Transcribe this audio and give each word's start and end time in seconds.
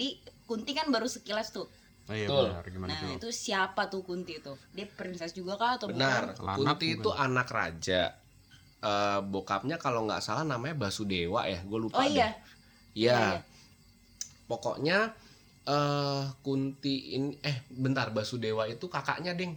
Tadi 0.00 0.16
Kunti 0.48 0.72
kan 0.72 0.88
baru 0.88 1.04
sekilas 1.04 1.52
tuh. 1.52 1.68
Oh 2.08 2.16
iya 2.16 2.24
Betul. 2.24 2.48
benar 2.48 2.64
gimana 2.72 2.88
Nah, 2.88 3.00
tuh? 3.04 3.12
itu 3.20 3.28
siapa 3.36 3.92
tuh 3.92 4.00
Kunti 4.00 4.40
itu? 4.40 4.56
Dia 4.72 4.88
princess 4.88 5.36
juga 5.36 5.60
kah 5.60 5.76
atau 5.76 5.92
Benar. 5.92 6.32
bukan? 6.32 6.40
Lanak 6.40 6.56
Kunti 6.56 6.86
bukan? 6.88 7.00
itu 7.04 7.10
anak 7.12 7.48
raja. 7.52 8.02
Eh, 8.80 9.20
bokapnya 9.20 9.76
kalau 9.76 10.08
nggak 10.08 10.24
salah 10.24 10.48
namanya 10.48 10.72
Basudewa 10.72 11.44
ya, 11.44 11.60
gue 11.60 11.78
lupa 11.84 12.00
Oh 12.00 12.08
deh. 12.08 12.16
iya. 12.16 12.32
Iya. 12.32 12.32
Iya, 12.96 13.16
iya. 13.20 13.38
Pokoknya 14.48 15.12
eh 15.68 16.24
Kunti 16.40 17.20
ini 17.20 17.36
eh 17.44 17.60
bentar 17.68 18.08
Basudewa 18.16 18.64
itu 18.72 18.88
kakaknya, 18.88 19.36
Deng. 19.36 19.52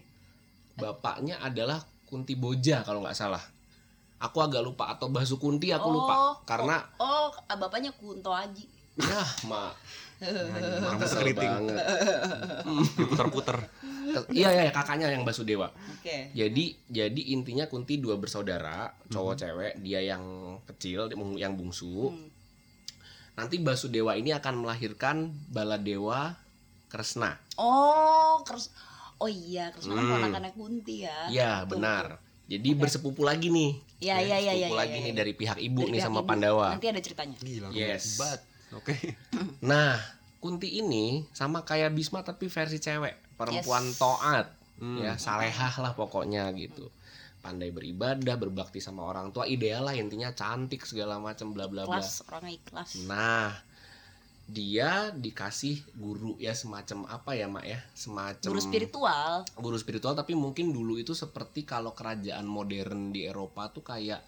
Bapaknya 0.75 1.39
adalah 1.39 1.79
Kunti 2.03 2.35
Boja 2.35 2.83
kalau 2.83 2.99
nggak 2.99 3.15
salah. 3.15 3.41
Aku 4.19 4.43
agak 4.43 4.59
lupa 4.59 4.91
atau 4.91 5.07
Basu 5.07 5.39
Kunti 5.39 5.71
aku 5.71 5.87
lupa 5.87 6.15
Oh, 6.19 6.33
karena 6.43 6.83
Oh, 6.99 7.31
oh, 7.31 7.55
bapaknya 7.55 7.95
Kunto 7.95 8.35
Aji. 8.35 8.82
Ya 8.95 9.21
mak 9.45 9.73
Orang 10.23 11.03
kesel 11.03 11.19
keriting 11.19 11.51
banget. 11.67 11.75
diputar-putar. 12.95 13.67
Ke- 14.07 14.31
Iya 14.31 14.55
ya 14.55 14.71
kakaknya 14.71 15.11
yang 15.11 15.27
Basudewa. 15.27 15.67
Oke. 15.99 16.31
Jadi 16.31 16.79
jadi 16.87 17.21
intinya 17.29 17.67
Kunti 17.67 17.99
dua 17.99 18.15
bersaudara, 18.15 18.87
cowok 19.11 19.35
cewek, 19.35 19.73
dia 19.79 19.99
yang 19.99 20.23
kecil, 20.63 21.11
yang 21.35 21.53
bungsu. 21.53 22.07
Hmm. 22.07 22.31
Nanti 23.35 23.59
Basudewa 23.59 24.15
ini 24.15 24.31
akan 24.31 24.63
melahirkan 24.63 25.15
Baladewa 25.49 26.39
Kresna. 26.87 27.35
Oh, 27.57 28.39
Kres 28.43 28.71
Oh 29.17 29.27
iya, 29.27 29.75
Kresna 29.75 29.91
kan 29.93 30.03
Hmm. 30.03 30.13
ponakannya 30.13 30.51
Kunti 30.53 31.03
ya. 31.03 31.19
Iya, 31.27 31.51
benar. 31.65 32.23
Jadi 32.45 32.69
Oke. 32.71 32.79
bersepupu 32.79 33.23
lagi 33.23 33.51
nih. 33.51 33.75
Iya, 33.99 34.15
iya, 34.21 34.37
iya, 34.39 34.53
iya, 34.55 34.67
Sepupu 34.67 34.71
iya, 34.71 34.79
lagi 34.79 34.91
iya, 34.93 35.03
nih 35.03 35.11
iya. 35.11 35.19
dari 35.19 35.33
pihak 35.33 35.57
ibu 35.59 35.81
Dari 35.81 35.89
nih 35.89 35.99
pihak 35.99 36.07
sama 36.07 36.19
ibu. 36.21 36.29
Pandawa. 36.29 36.67
Nanti 36.75 36.87
ada 36.87 37.01
ceritanya. 37.01 37.35
Gila, 37.39 37.67
Yes. 37.71 38.03
hebat. 38.15 38.39
Oke. 38.73 38.95
Nah, 39.63 39.95
Kunti 40.37 40.75
ini 40.75 41.23
sama 41.31 41.63
kayak 41.63 41.95
Bisma 41.95 42.19
tapi 42.19 42.51
versi 42.51 42.75
cewek, 42.75 43.39
perempuan 43.39 43.87
Yes. 43.87 43.95
taat, 43.95 44.51
Hmm. 44.75 44.99
ya 44.99 45.15
salehah 45.15 45.71
lah 45.79 45.95
pokoknya 45.95 46.51
gitu. 46.51 46.91
Pandai 47.39 47.71
beribadah, 47.71 48.35
berbakti 48.35 48.83
sama 48.83 49.03
orang 49.03 49.31
tua, 49.31 49.47
ideal 49.47 49.87
lah 49.87 49.95
intinya 49.95 50.31
cantik 50.31 50.83
segala 50.83 51.15
macam 51.15 51.55
bla 51.55 51.71
bla 51.71 51.87
bla. 51.87 51.95
Ikhlas, 51.95 52.27
orangnya 52.27 52.59
ikhlas. 52.59 52.89
Nah, 53.03 53.55
dia 54.43 55.15
dikasih 55.15 55.79
guru 55.95 56.35
ya 56.35 56.51
semacam 56.51 57.07
apa 57.07 57.31
ya, 57.33 57.47
Mak 57.47 57.63
ya? 57.63 57.79
Semacam 57.95 58.49
Guru 58.51 58.59
spiritual. 58.59 59.47
guru 59.55 59.77
spiritual 59.79 60.11
tapi 60.11 60.35
mungkin 60.35 60.75
dulu 60.75 60.99
itu 60.99 61.15
seperti 61.15 61.63
kalau 61.63 61.95
kerajaan 61.95 62.43
modern 62.43 63.15
di 63.15 63.23
Eropa 63.23 63.71
tuh 63.71 63.79
kayak 63.81 64.19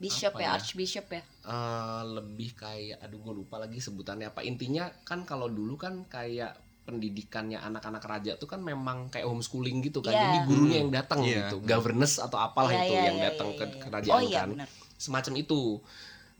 Bishop 0.00 0.32
Apa 0.32 0.40
ya, 0.40 0.46
ya? 0.46 0.56
Archbishop 0.56 1.06
ya. 1.06 1.22
eh, 1.22 2.02
lebih 2.10 2.50
kayak 2.54 2.98
aduh 2.98 3.20
gue 3.20 3.34
lupa 3.36 3.56
lagi 3.56 3.76
sebutannya 3.78 4.26
apa 4.26 4.40
intinya 4.40 4.88
kan 5.02 5.22
kalau 5.22 5.46
dulu 5.46 5.76
kan 5.76 6.08
kayak 6.08 6.56
pendidikannya 6.80 7.60
anak-anak 7.60 8.02
raja 8.02 8.32
tuh 8.34 8.48
kan 8.48 8.58
memang 8.58 9.08
kayak 9.08 9.22
homeschooling 9.22 9.78
gitu 9.80 10.00
kan 10.00 10.10
Iya. 10.10 10.22
jadi 10.24 10.38
gurunya 10.42 10.72
Hmm. 10.72 10.82
yang 10.82 10.92
datang 10.96 11.20
Iya. 11.20 11.36
gitu 11.46 11.56
governess 11.62 12.16
atau 12.16 12.40
apalah 12.40 12.72
Iya, 12.72 12.82
itu 12.82 12.92
iya, 12.92 13.02
yang 13.04 13.16
iya, 13.16 13.26
datang 13.30 13.48
iya, 13.48 13.56
ke 13.56 13.64
iya. 13.66 13.76
kerajaan 13.78 14.16
Oh 14.16 14.22
iya 14.22 14.38
kan 14.38 14.48
benar. 14.56 14.68
semacam 14.96 15.32
itu 15.36 15.60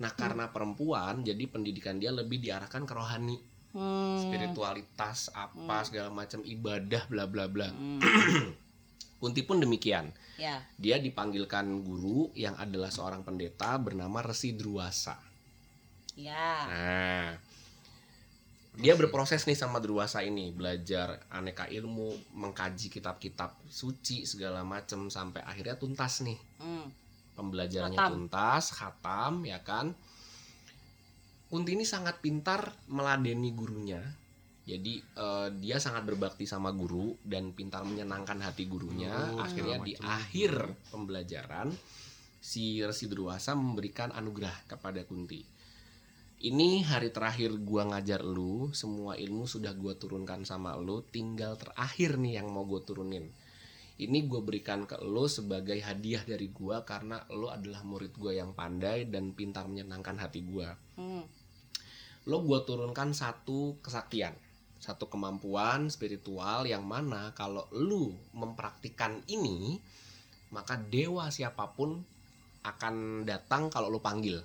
nah 0.00 0.10
karena 0.10 0.48
perempuan 0.48 1.14
jadi 1.20 1.44
pendidikan 1.46 1.96
dia 1.96 2.08
lebih 2.10 2.40
diarahkan 2.40 2.82
ke 2.82 2.92
rohani 2.92 3.36
Hmm. 3.70 4.18
spiritualitas 4.18 5.30
apa 5.30 5.84
segala 5.84 6.10
macam 6.10 6.42
ibadah 6.42 7.06
bla 7.06 7.24
bla 7.24 7.46
bla 7.46 7.68
Hmm. 7.68 8.00
Kunti 9.20 9.44
pun 9.44 9.60
demikian 9.60 10.08
Ya. 10.40 10.64
dia 10.80 10.96
dipanggilkan 10.96 11.68
guru 11.84 12.32
yang 12.32 12.56
adalah 12.56 12.88
seorang 12.88 13.20
pendeta 13.20 13.76
bernama 13.76 14.24
Resi 14.24 14.56
Druwasa 14.56 15.20
Ya. 16.16 16.66
Nah, 16.66 17.28
dia 18.76 18.92
berproses 18.94 19.44
nih 19.44 19.56
sama 19.56 19.80
Druwasa 19.80 20.20
ini, 20.20 20.52
belajar 20.52 21.20
aneka 21.28 21.64
ilmu, 21.68 22.12
mengkaji 22.36 22.88
kitab-kitab 22.88 23.56
suci 23.68 24.24
segala 24.24 24.60
macem 24.60 25.08
sampai 25.08 25.40
akhirnya 25.44 25.76
tuntas 25.76 26.20
nih 26.20 26.36
Hmm. 26.60 26.88
pembelajarannya 27.36 27.96
Khatam. 27.96 28.12
tuntas, 28.28 28.64
khatam 28.74 29.34
ya 29.48 29.60
kan. 29.64 29.96
Kunti 31.48 31.72
ini 31.74 31.82
sangat 31.82 32.20
pintar 32.20 32.70
meladeni 32.86 33.50
gurunya. 33.50 34.00
Jadi 34.70 35.02
eh, 35.02 35.48
dia 35.58 35.82
sangat 35.82 36.06
berbakti 36.06 36.46
sama 36.46 36.70
guru 36.70 37.18
dan 37.26 37.50
pintar 37.50 37.82
menyenangkan 37.82 38.38
hati 38.38 38.70
gurunya. 38.70 39.34
Oh, 39.34 39.42
Akhirnya 39.42 39.82
di 39.82 39.98
macam. 39.98 40.06
akhir 40.14 40.52
pembelajaran 40.94 41.74
si 42.38 42.78
Resi 42.80 43.10
Druwasa 43.10 43.58
memberikan 43.58 44.14
anugerah 44.14 44.70
kepada 44.70 45.02
Kunti. 45.02 45.42
Ini 46.40 46.88
hari 46.88 47.12
terakhir 47.12 47.52
gua 47.60 47.84
ngajar 47.84 48.24
lu, 48.24 48.72
semua 48.72 49.12
ilmu 49.12 49.44
sudah 49.44 49.76
gua 49.76 49.92
turunkan 49.92 50.48
sama 50.48 50.72
lu, 50.80 51.04
tinggal 51.04 51.60
terakhir 51.60 52.16
nih 52.16 52.40
yang 52.40 52.48
mau 52.48 52.64
gue 52.64 52.80
turunin. 52.80 53.28
Ini 54.00 54.24
gue 54.24 54.40
berikan 54.40 54.88
ke 54.88 54.96
lo 55.04 55.28
sebagai 55.28 55.76
hadiah 55.84 56.24
dari 56.24 56.48
gua 56.48 56.88
karena 56.88 57.20
lo 57.36 57.52
adalah 57.52 57.84
murid 57.84 58.16
gua 58.16 58.32
yang 58.32 58.56
pandai 58.56 59.04
dan 59.12 59.36
pintar 59.36 59.68
menyenangkan 59.68 60.16
hati 60.16 60.40
gua. 60.40 60.72
Hmm. 60.96 61.28
Lo 62.24 62.40
gue 62.40 62.60
turunkan 62.64 63.12
satu 63.12 63.76
kesaktian, 63.84 64.32
satu 64.80 65.12
kemampuan 65.12 65.92
spiritual 65.92 66.64
yang 66.64 66.88
mana 66.88 67.36
kalau 67.36 67.68
lu 67.76 68.16
mempraktikkan 68.32 69.20
ini, 69.28 69.76
maka 70.50 70.80
dewa 70.80 71.28
siapa 71.28 71.68
pun 71.76 72.00
akan 72.64 73.24
datang 73.28 73.68
kalau 73.68 73.92
lo 73.92 74.00
panggil 74.00 74.40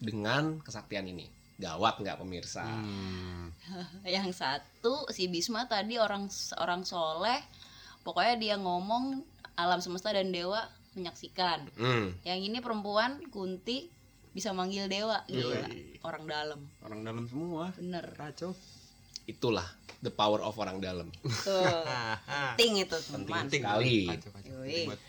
dengan 0.00 0.60
kesaktian 0.64 1.04
ini. 1.08 1.28
Gawat 1.60 2.02
nggak 2.02 2.18
pemirsa? 2.18 2.66
Hmm. 2.66 3.52
Yang 4.08 4.40
satu 4.42 5.06
si 5.14 5.30
Bisma 5.30 5.70
tadi 5.70 6.00
orang 6.00 6.26
orang 6.58 6.82
soleh, 6.82 7.38
pokoknya 8.02 8.34
dia 8.40 8.56
ngomong 8.58 9.22
alam 9.54 9.78
semesta 9.78 10.10
dan 10.10 10.34
dewa 10.34 10.66
menyaksikan. 10.98 11.70
Hmm. 11.78 12.16
Yang 12.26 12.40
ini 12.50 12.58
perempuan 12.58 13.22
Kunti 13.30 13.86
bisa 14.34 14.50
manggil 14.50 14.90
dewa, 14.90 15.22
gila. 15.30 15.62
Yoi. 15.62 16.02
Orang 16.02 16.26
dalam, 16.26 16.60
Orang 16.82 17.06
dalam 17.06 17.24
semua. 17.30 17.70
bener. 17.78 18.02
Kacau. 18.18 18.50
Itulah 19.24 19.64
the 20.00 20.12
power 20.12 20.40
of 20.40 20.52
orang 20.56 20.78
dalam. 20.78 21.08
Penting 22.54 22.84
itu 22.84 22.96
teman. 23.08 23.48
Penting. 23.48 23.62
sekali. 23.64 23.98
Penting 24.10 24.84
banget. 24.88 25.00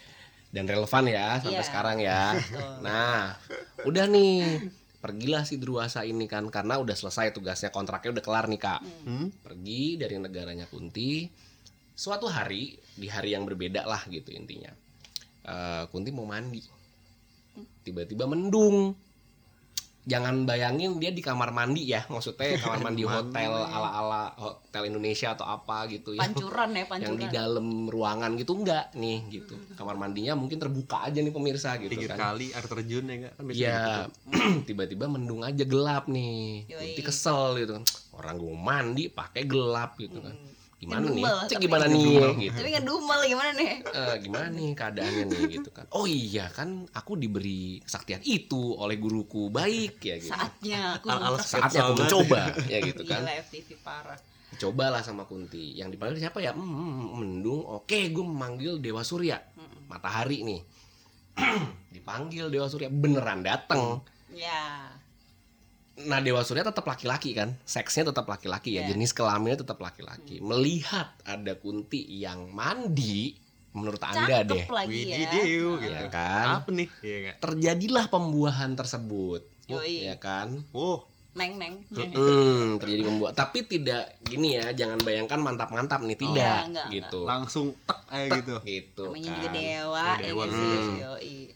dan 0.56 0.72
relevan 0.72 1.04
ya 1.04 1.36
sampai 1.44 1.60
Iya. 1.60 1.68
sekarang 1.68 1.98
ya. 2.00 2.22
Nah, 2.80 3.36
udah 3.84 4.08
nih. 4.08 4.64
Pergilah 5.04 5.44
si 5.44 5.62
Druwasa 5.62 6.02
ini 6.02 6.26
kan 6.26 6.48
karena 6.50 6.82
udah 6.82 6.96
selesai 6.96 7.30
tugasnya 7.30 7.70
kontraknya 7.70 8.16
udah 8.16 8.24
kelar 8.24 8.48
nih 8.48 8.58
kak. 8.58 8.82
Hmm? 9.04 9.30
Pergi 9.44 10.00
dari 10.00 10.16
negaranya 10.18 10.66
Kunti. 10.66 11.28
Suatu 11.94 12.26
hari 12.26 12.74
di 12.96 13.06
hari 13.06 13.36
yang 13.36 13.46
berbeda 13.46 13.86
lah 13.86 14.02
gitu 14.08 14.32
intinya. 14.32 14.72
Eh, 15.44 15.84
Kunti 15.92 16.10
mau 16.10 16.26
mandi. 16.26 16.64
Tiba-tiba 17.84 18.26
mendung. 18.26 18.98
Jangan 20.06 20.46
bayangin 20.46 21.02
dia 21.02 21.10
di 21.10 21.18
kamar 21.20 21.50
mandi 21.50 21.90
ya, 21.90 22.06
maksudnya 22.06 22.56
kamar 22.62 22.80
mandi 22.86 23.04
hotel 23.04 23.52
ala-ala 23.52 24.38
hotel 24.38 24.94
Indonesia 24.94 25.34
atau 25.34 25.50
apa 25.50 25.90
gitu 25.90 26.14
ya 26.14 26.22
Pancuran 26.22 26.78
ya, 26.78 26.86
yang 26.86 27.18
di 27.18 27.26
pancuran. 27.26 27.34
dalam 27.34 27.68
ruangan 27.90 28.32
gitu 28.38 28.52
enggak 28.54 28.94
nih 28.94 29.18
gitu 29.34 29.58
kamar 29.74 29.98
mandinya 29.98 30.38
mungkin 30.38 30.62
terbuka 30.62 31.10
aja 31.10 31.20
nih 31.20 31.34
pemirsa 31.34 31.82
gitu 31.82 31.90
Pinggir 31.90 32.14
kan 32.14 32.38
kali 32.38 32.54
air 32.54 32.66
terjun 32.70 33.06
ya 33.10 33.16
enggak? 33.18 33.34
Kan 33.34 33.44
Iya, 33.50 33.82
gitu. 33.82 34.02
tiba-tiba 34.70 35.06
mendung 35.10 35.42
aja 35.42 35.64
gelap 35.66 36.06
nih. 36.06 36.70
Yoi. 36.70 36.80
Kunti 36.94 37.02
kesel 37.02 37.66
gitu 37.66 37.72
kan. 37.82 37.84
Orang 38.14 38.36
gue 38.40 38.56
mandi 38.56 39.04
pakai 39.10 39.44
gelap 39.44 39.98
gitu 39.98 40.22
kan. 40.22 40.32
Hmm. 40.32 40.55
Gimana 40.76 41.08
nih? 41.08 41.24
Cek 41.48 41.58
gimana 41.58 41.86
nih 41.88 42.04
gitu. 42.46 42.60
Tapi 42.60 42.70
ngedumel 42.76 43.20
gimana 43.26 43.50
nih? 43.56 43.72
Eh, 43.82 44.16
gimana 44.20 44.46
nih 44.52 44.70
keadaannya 44.76 45.24
nih 45.32 45.42
gitu 45.56 45.70
kan. 45.72 45.86
Oh 45.96 46.04
iya 46.04 46.52
kan 46.52 46.84
aku 46.92 47.16
diberi 47.16 47.80
kesaktian 47.80 48.20
itu 48.22 48.76
oleh 48.76 49.00
guruku. 49.00 49.48
Baik 49.48 50.04
ya 50.04 50.16
gitu. 50.20 50.36
Saatnya 50.36 51.00
aku 51.00 51.08
Al- 51.10 51.40
Saatnya 51.40 51.80
aku 51.88 51.94
mencoba 51.96 52.42
ya 52.68 52.78
gitu 52.84 53.02
kan. 53.08 53.24
Gila 53.24 53.34
FTV 53.48 53.68
parah. 53.80 54.20
Cobalah 54.56 55.04
sama 55.04 55.24
Kunti. 55.28 55.76
Yang 55.76 55.96
dipanggil 55.96 56.20
siapa 56.22 56.40
ya? 56.40 56.52
Hmm, 56.56 56.64
hmm, 56.64 57.08
mendung. 57.20 57.64
Oke, 57.68 58.08
gue 58.08 58.24
memanggil 58.24 58.80
Dewa 58.80 59.04
Surya. 59.04 59.36
Mm-mm. 59.56 59.92
Matahari 59.92 60.44
nih. 60.44 60.62
Dipanggil 61.96 62.48
Dewa 62.48 62.68
Surya 62.68 62.88
beneran 62.88 63.44
dateng. 63.44 64.00
Ya. 64.32 64.92
Nah 65.98 66.20
Dewa 66.20 66.44
Surya 66.44 66.60
tetap 66.62 66.84
laki-laki 66.84 67.32
kan, 67.32 67.56
seksnya 67.64 68.12
tetap 68.12 68.28
laki-laki 68.28 68.76
ya, 68.76 68.84
Iya. 68.84 68.92
jenis 68.92 69.16
kelaminnya 69.16 69.64
tetap 69.64 69.80
laki-laki. 69.80 70.44
Melihat 70.44 71.16
ada 71.24 71.56
Kunti 71.56 72.04
yang 72.04 72.52
mandi, 72.52 73.32
menurut 73.72 74.04
anda 74.04 74.44
deh, 74.44 74.60
Cakep 74.62 74.76
lagi 74.76 74.92
ya. 74.92 75.16
Widideu, 75.18 75.68
ya 75.78 75.88
gitu. 75.88 76.06
kan, 76.10 76.48
Apa 76.60 76.70
nih? 76.70 76.88
Iya 77.00 77.16
enggak? 77.18 77.36
terjadilah 77.40 78.06
pembuahan 78.08 78.72
tersebut, 78.74 79.42
Yoi. 79.66 80.04
ya 80.04 80.16
kan, 80.16 80.68
Oh, 80.72 81.08
Neng 81.32 81.60
neng. 81.60 81.84
Mm, 81.92 82.80
terjadi 82.80 83.02
pembuahan. 83.06 83.36
Tapi 83.36 83.60
tidak 83.64 84.20
gini 84.22 84.56
ya, 84.56 84.72
jangan 84.72 85.00
bayangkan 85.00 85.36
mantap-mantap 85.38 86.00
nih, 86.02 86.16
tidak, 86.18 86.36
Iya, 86.36 86.68
enggak, 86.68 86.88
gitu, 86.92 87.20
langsung 87.24 87.66
tek 87.82 88.00
aja 88.10 88.36
gitu. 88.36 88.56
gitu 88.64 89.04
Namanya 89.06 89.24
kan. 89.26 89.32
juga 89.34 89.48
dewa, 89.50 90.00
Iya, 90.02 90.12
ya 90.14 90.20
dewa. 90.22 90.44
sih? 90.46 90.52
Hmm. 90.52 91.48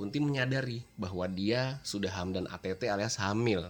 Kunti 0.00 0.16
menyadari 0.16 0.80
bahwa 0.96 1.28
dia 1.28 1.76
sudah 1.84 2.08
hamdan 2.08 2.48
ATT 2.48 2.88
alias 2.88 3.20
hamil. 3.20 3.68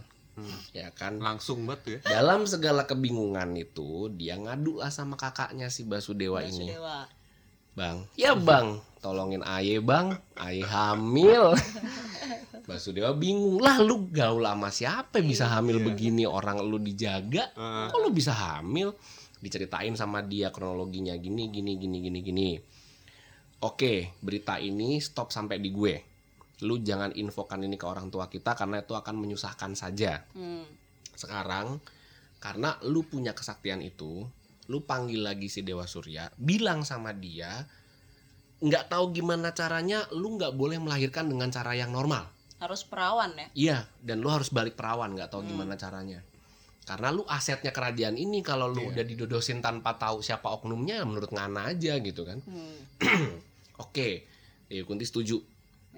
ya 0.71 0.95
kan? 0.95 1.19
Langsung 1.19 1.67
banget 1.67 1.99
ya. 2.07 2.23
dalam 2.23 2.47
segala 2.47 2.87
kebingungan 2.87 3.51
itu 3.59 4.07
dia 4.15 4.39
ngadu 4.39 4.79
lah 4.79 4.95
sama 4.95 5.19
kakaknya 5.19 5.67
si 5.75 5.83
Basudewa 5.83 6.39
ini. 6.47 6.71
Basudewa. 6.71 6.99
bang. 7.75 7.97
Ya 8.15 8.39
bang. 8.39 8.79
Tolongin 9.03 9.43
aye 9.43 9.83
bang. 9.83 10.15
Aye 10.39 10.63
hamil. 10.63 11.51
Basudewa 12.71 13.11
bingung. 13.11 13.59
Lah 13.59 13.83
lu 13.83 14.07
gaul 14.15 14.47
sama 14.47 14.71
siapa 14.71 15.19
yang 15.19 15.35
bisa 15.35 15.51
hamil 15.51 15.83
Iya. 15.83 15.87
begini? 15.91 16.23
Orang 16.31 16.63
lu 16.63 16.79
dijaga? 16.79 17.51
Heeh. 17.59 17.87
kok 17.91 17.99
lu 17.99 18.15
bisa 18.15 18.31
hamil? 18.31 18.95
Diceritain 19.43 19.99
sama 19.99 20.23
dia 20.23 20.55
kronologinya 20.55 21.19
gini 21.19 21.51
gini 21.51 21.75
gini 21.75 21.99
gini 21.99 22.19
gini. 22.23 22.51
Oke 23.67 24.15
berita 24.23 24.63
ini 24.63 25.03
stop 25.03 25.35
sampai 25.35 25.59
di 25.59 25.75
gue 25.75 26.10
lu 26.61 26.79
jangan 26.79 27.13
infokan 27.13 27.61
ini 27.61 27.75
ke 27.75 27.85
orang 27.85 28.09
tua 28.09 28.27
kita 28.27 28.53
karena 28.53 28.81
itu 28.81 28.93
akan 28.93 29.15
menyusahkan 29.17 29.73
saja 29.73 30.25
Hmm. 30.33 30.65
sekarang 31.15 31.81
karena 32.39 32.81
lu 32.83 33.03
punya 33.03 33.33
kesaktian 33.33 33.81
itu 33.81 34.25
lu 34.67 34.79
panggil 34.81 35.21
lagi 35.21 35.49
si 35.49 35.61
Dewa 35.61 35.85
Surya 35.85 36.29
bilang 36.37 36.83
sama 36.83 37.11
dia 37.11 37.65
nggak 38.61 38.89
tahu 38.89 39.11
gimana 39.11 39.51
caranya 39.51 40.05
lu 40.13 40.37
nggak 40.37 40.53
boleh 40.53 40.77
melahirkan 40.77 41.27
dengan 41.27 41.49
cara 41.49 41.73
yang 41.73 41.91
normal 41.91 42.29
Harus 42.61 42.85
perawan 42.85 43.33
ya. 43.33 43.47
iya 43.55 43.79
dan 43.99 44.21
lu 44.21 44.29
harus 44.29 44.53
balik 44.53 44.77
perawan 44.77 45.11
nggak 45.11 45.29
tahu 45.29 45.41
Hmm. 45.43 45.51
gimana 45.51 45.75
caranya 45.75 46.21
karena 46.85 47.09
lu 47.09 47.25
asetnya 47.25 47.71
kerajaan 47.71 48.17
ini 48.17 48.43
kalau 48.43 48.69
lu 48.69 48.85
Iya. 48.85 48.91
udah 48.93 49.05
didodosin 49.07 49.61
tanpa 49.61 49.97
tahu 49.97 50.21
siapa 50.21 50.49
oknumnya 50.51 51.01
menurut 51.03 51.33
ngana 51.33 51.73
aja 51.73 51.97
gitu 51.99 52.23
kan 52.23 52.45
Hmm. 52.45 52.85
oke 53.85 54.09
Dewi 54.69 54.85
Kunti 54.85 55.03
setuju 55.03 55.41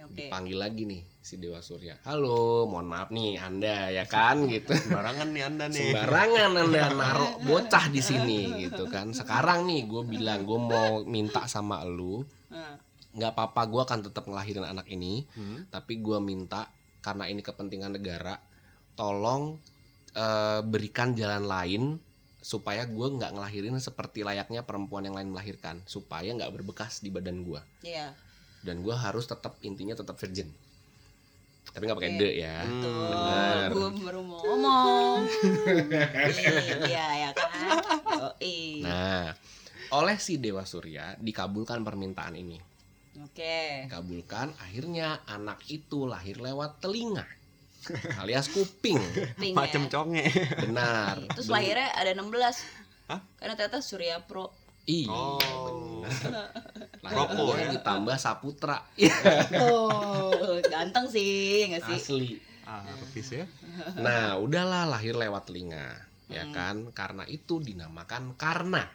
Oke. 0.03 0.27
dipanggil 0.27 0.57
lagi 0.57 0.83
nih 0.83 1.03
si 1.17 1.37
Dewa 1.37 1.59
Surya 1.59 1.95
halo 2.03 2.67
mohon 2.67 2.85
maaf 2.85 3.09
nih 3.09 3.39
anda 3.39 3.87
ya 3.89 4.03
kan 4.05 4.45
gitu 4.45 4.75
Sembarangan 4.75 5.29
nih 5.29 5.43
Anda 5.45 5.65
nih. 5.67 5.79
sembarangan 5.89 6.51
anda 6.59 6.83
naruh 6.91 7.33
bocah 7.41 7.87
di 7.87 8.01
sini 8.01 8.39
gitu 8.61 8.87
kan 8.87 9.11
sekarang 9.13 9.63
nih 9.65 9.85
gue 9.85 10.03
bilang 10.05 10.43
gue 10.43 10.59
mau 10.59 11.05
minta 11.05 11.47
sama 11.47 11.83
lu 11.83 12.27
nggak 13.13 13.31
apa-apa 13.31 13.63
gue 13.65 13.83
akan 13.83 14.01
tetap 14.03 14.25
ngelahirin 14.25 14.65
anak 14.65 14.89
ini 14.89 15.23
Hmm. 15.31 15.69
tapi 15.69 15.99
gue 15.99 16.19
minta 16.19 16.67
karena 16.99 17.27
ini 17.27 17.41
kepentingan 17.41 17.93
negara 17.93 18.41
tolong 18.93 19.61
eh, 20.13 20.61
berikan 20.63 21.13
jalan 21.13 21.45
lain 21.45 21.83
supaya 22.39 22.83
gue 22.85 23.07
nggak 23.09 23.33
ngelahirin 23.33 23.79
seperti 23.79 24.21
layaknya 24.21 24.61
perempuan 24.61 25.05
yang 25.05 25.15
lain 25.15 25.31
melahirkan 25.31 25.79
supaya 25.85 26.27
nggak 26.29 26.51
berbekas 26.53 26.99
di 26.99 27.09
badan 27.09 27.43
gue 27.43 27.63
Iya. 27.83 28.11
Dan 28.63 28.81
gue 28.81 28.95
harus 28.95 29.27
tetap 29.27 29.59
intinya 29.61 29.95
tetap 29.95 30.15
virgin 30.17 30.49
tapi 31.73 31.89
nggak 31.89 31.99
pakai 31.99 32.13
Oke. 32.13 32.21
de 32.21 32.31
ya 32.37 32.57
bener. 32.69 33.69
gue 33.73 33.89
baru 34.05 34.21
mau 34.21 34.41
ngomong. 34.45 35.19
Iya, 36.91 37.07
ya 37.17 37.31
kan. 37.33 37.49
Yoi. 38.19 38.85
nah 38.85 39.33
oleh 39.93 40.17
si 40.21 40.37
Dewa 40.37 40.65
Surya 40.69 41.17
dikabulkan 41.17 41.81
permintaan 41.81 42.37
ini 42.37 42.61
Oke. 43.25 43.89
dikabulkan 43.89 44.53
akhirnya 44.61 45.25
anak 45.25 45.65
itu 45.69 46.05
lahir 46.05 46.41
lewat 46.41 46.81
telinga 46.85 47.25
alias 48.21 48.47
kuping 48.53 49.01
Macem 49.59 49.89
ya. 49.89 49.91
conge. 49.91 50.27
benar 50.63 51.19
Terus 51.35 51.49
lahirnya 51.51 51.91
ada 51.99 52.15
16. 52.15 52.31
Hah? 53.11 53.21
Karena 53.41 53.59
ternyata 53.59 53.83
Surya 53.83 54.23
Pro. 54.23 54.55
Iya. 54.87 55.11
Oh. 55.11 56.03
Rokok 57.03 57.55
ya? 57.59 57.69
ditambah 57.77 58.17
Saputra. 58.19 58.79
Oh, 59.59 60.59
ganteng 60.67 61.07
sih, 61.11 61.67
nggak 61.71 61.83
sih? 61.87 61.99
Asli. 61.99 62.31
Artis 62.63 63.29
ya. 63.35 63.45
Nah, 63.99 64.39
udahlah 64.39 64.87
lahir 64.87 65.19
lewat 65.19 65.51
telinga, 65.51 65.99
ya 66.31 66.47
Hmm. 66.47 66.55
kan? 66.55 66.77
Karena 66.95 67.25
itu 67.27 67.59
dinamakan 67.59 68.39
karna. 68.39 68.87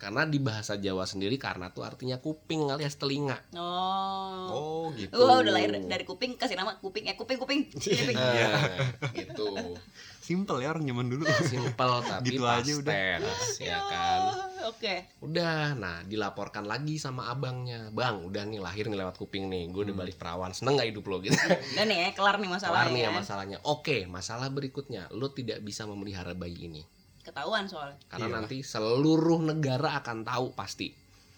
Karena 0.00 0.24
di 0.24 0.40
bahasa 0.40 0.80
Jawa 0.80 1.04
sendiri 1.04 1.36
karna 1.36 1.68
tuh 1.76 1.84
artinya 1.84 2.16
kuping 2.16 2.72
alias 2.72 2.96
telinga. 2.96 3.36
Oh. 3.52 4.48
Oh 4.48 4.84
gitu. 4.96 5.12
Wah, 5.12 5.44
udah 5.44 5.52
lahir 5.52 5.76
dari 5.76 6.08
kuping 6.08 6.40
kasih 6.40 6.56
nama 6.56 6.80
kuping 6.80 7.04
eh 7.04 7.20
kuping 7.20 7.36
kuping. 7.36 7.68
kuping. 7.76 8.16
Iya. 8.16 8.48
Gitu. 9.20 9.76
Simple 10.24 10.64
ya 10.64 10.72
orang 10.72 10.88
zaman 10.88 11.06
dulu. 11.12 11.28
Simple 11.44 11.96
tapi 12.16 12.32
Gitu 12.32 12.42
aja 12.48 12.72
udah. 12.80 13.18
ya 13.60 13.78
kan? 13.92 14.20
Oh, 14.24 14.72
Oke. 14.72 15.04
Udah, 15.20 15.76
nah 15.76 16.00
dilaporkan 16.08 16.64
lagi 16.64 16.96
sama 16.96 17.28
abangnya, 17.28 17.92
bang, 17.92 18.24
udah 18.24 18.44
nih 18.48 18.60
lahir 18.62 18.88
nih 18.88 18.96
lewat 19.04 19.20
kuping 19.20 19.48
nih, 19.52 19.68
gue 19.72 19.82
udah 19.90 19.96
balik 19.96 20.16
perawan, 20.20 20.52
seneng 20.54 20.78
gak 20.78 20.92
hidup 20.94 21.04
lo 21.10 21.18
gitu? 21.24 21.34
Udah 21.34 21.84
nih 21.88 21.96
ya, 21.96 22.08
kelar 22.14 22.36
nih 22.38 22.46
Kelar 22.46 22.60
masalahnya. 22.60 22.92
nih 22.94 23.00
ya 23.02 23.10
masalahnya. 23.10 23.58
Oke, 23.66 24.04
masalah 24.06 24.48
berikutnya, 24.52 25.08
lo 25.10 25.32
tidak 25.32 25.64
bisa 25.64 25.88
memelihara 25.88 26.36
bayi 26.36 26.68
ini 26.70 26.84
Ketahuan 27.20 27.68
soalnya. 27.68 28.00
karena 28.08 28.26
Iya. 28.26 28.34
nanti 28.40 28.56
seluruh 28.60 29.40
negara 29.40 30.00
akan 30.00 30.24
tahu 30.24 30.52
pasti. 30.52 30.88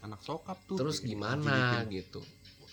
Anak 0.02 0.22
sokap 0.22 0.58
tuh. 0.66 0.78
Terus 0.78 0.98
gimana 1.00 1.82
gitu? 1.86 2.22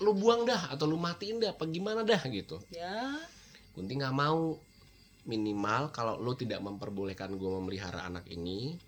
Lu 0.01 0.13
buang 0.13 0.45
dah 0.45 0.71
atau 0.71 0.85
lu 0.85 0.95
matiin 0.95 1.37
dah, 1.37 1.51
apa 1.51 1.65
gimana 1.65 2.01
dah 2.01 2.21
gitu? 2.25 2.57
Ya. 2.69 3.17
Kunti 3.73 3.93
nggak 3.93 4.15
mau 4.15 4.55
minimal 5.23 5.91
kalau 5.91 6.17
lu 6.17 6.33
tidak 6.33 6.57
memperbolehkan 6.59 7.35
gue 7.35 7.49
memelihara 7.51 8.01
anak 8.03 8.25
ini, 8.25 8.79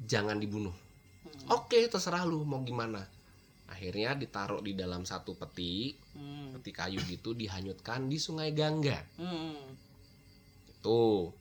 jangan 0.00 0.38
dibunuh. 0.38 0.74
Hmm. 1.22 1.54
Oke, 1.54 1.86
terserah 1.86 2.24
lu 2.24 2.42
mau 2.42 2.62
gimana. 2.62 3.06
Akhirnya 3.64 4.12
ditaruh 4.12 4.60
di 4.60 4.74
dalam 4.74 5.02
satu 5.02 5.34
peti, 5.34 5.94
Hmm. 6.12 6.52
peti 6.54 6.70
kayu 6.70 7.00
gitu 7.04 7.32
dihanyutkan 7.32 8.06
di 8.06 8.18
Sungai 8.18 8.50
Gangga. 8.50 8.98
Hmm. 9.16 9.78
Tuh, 10.80 11.32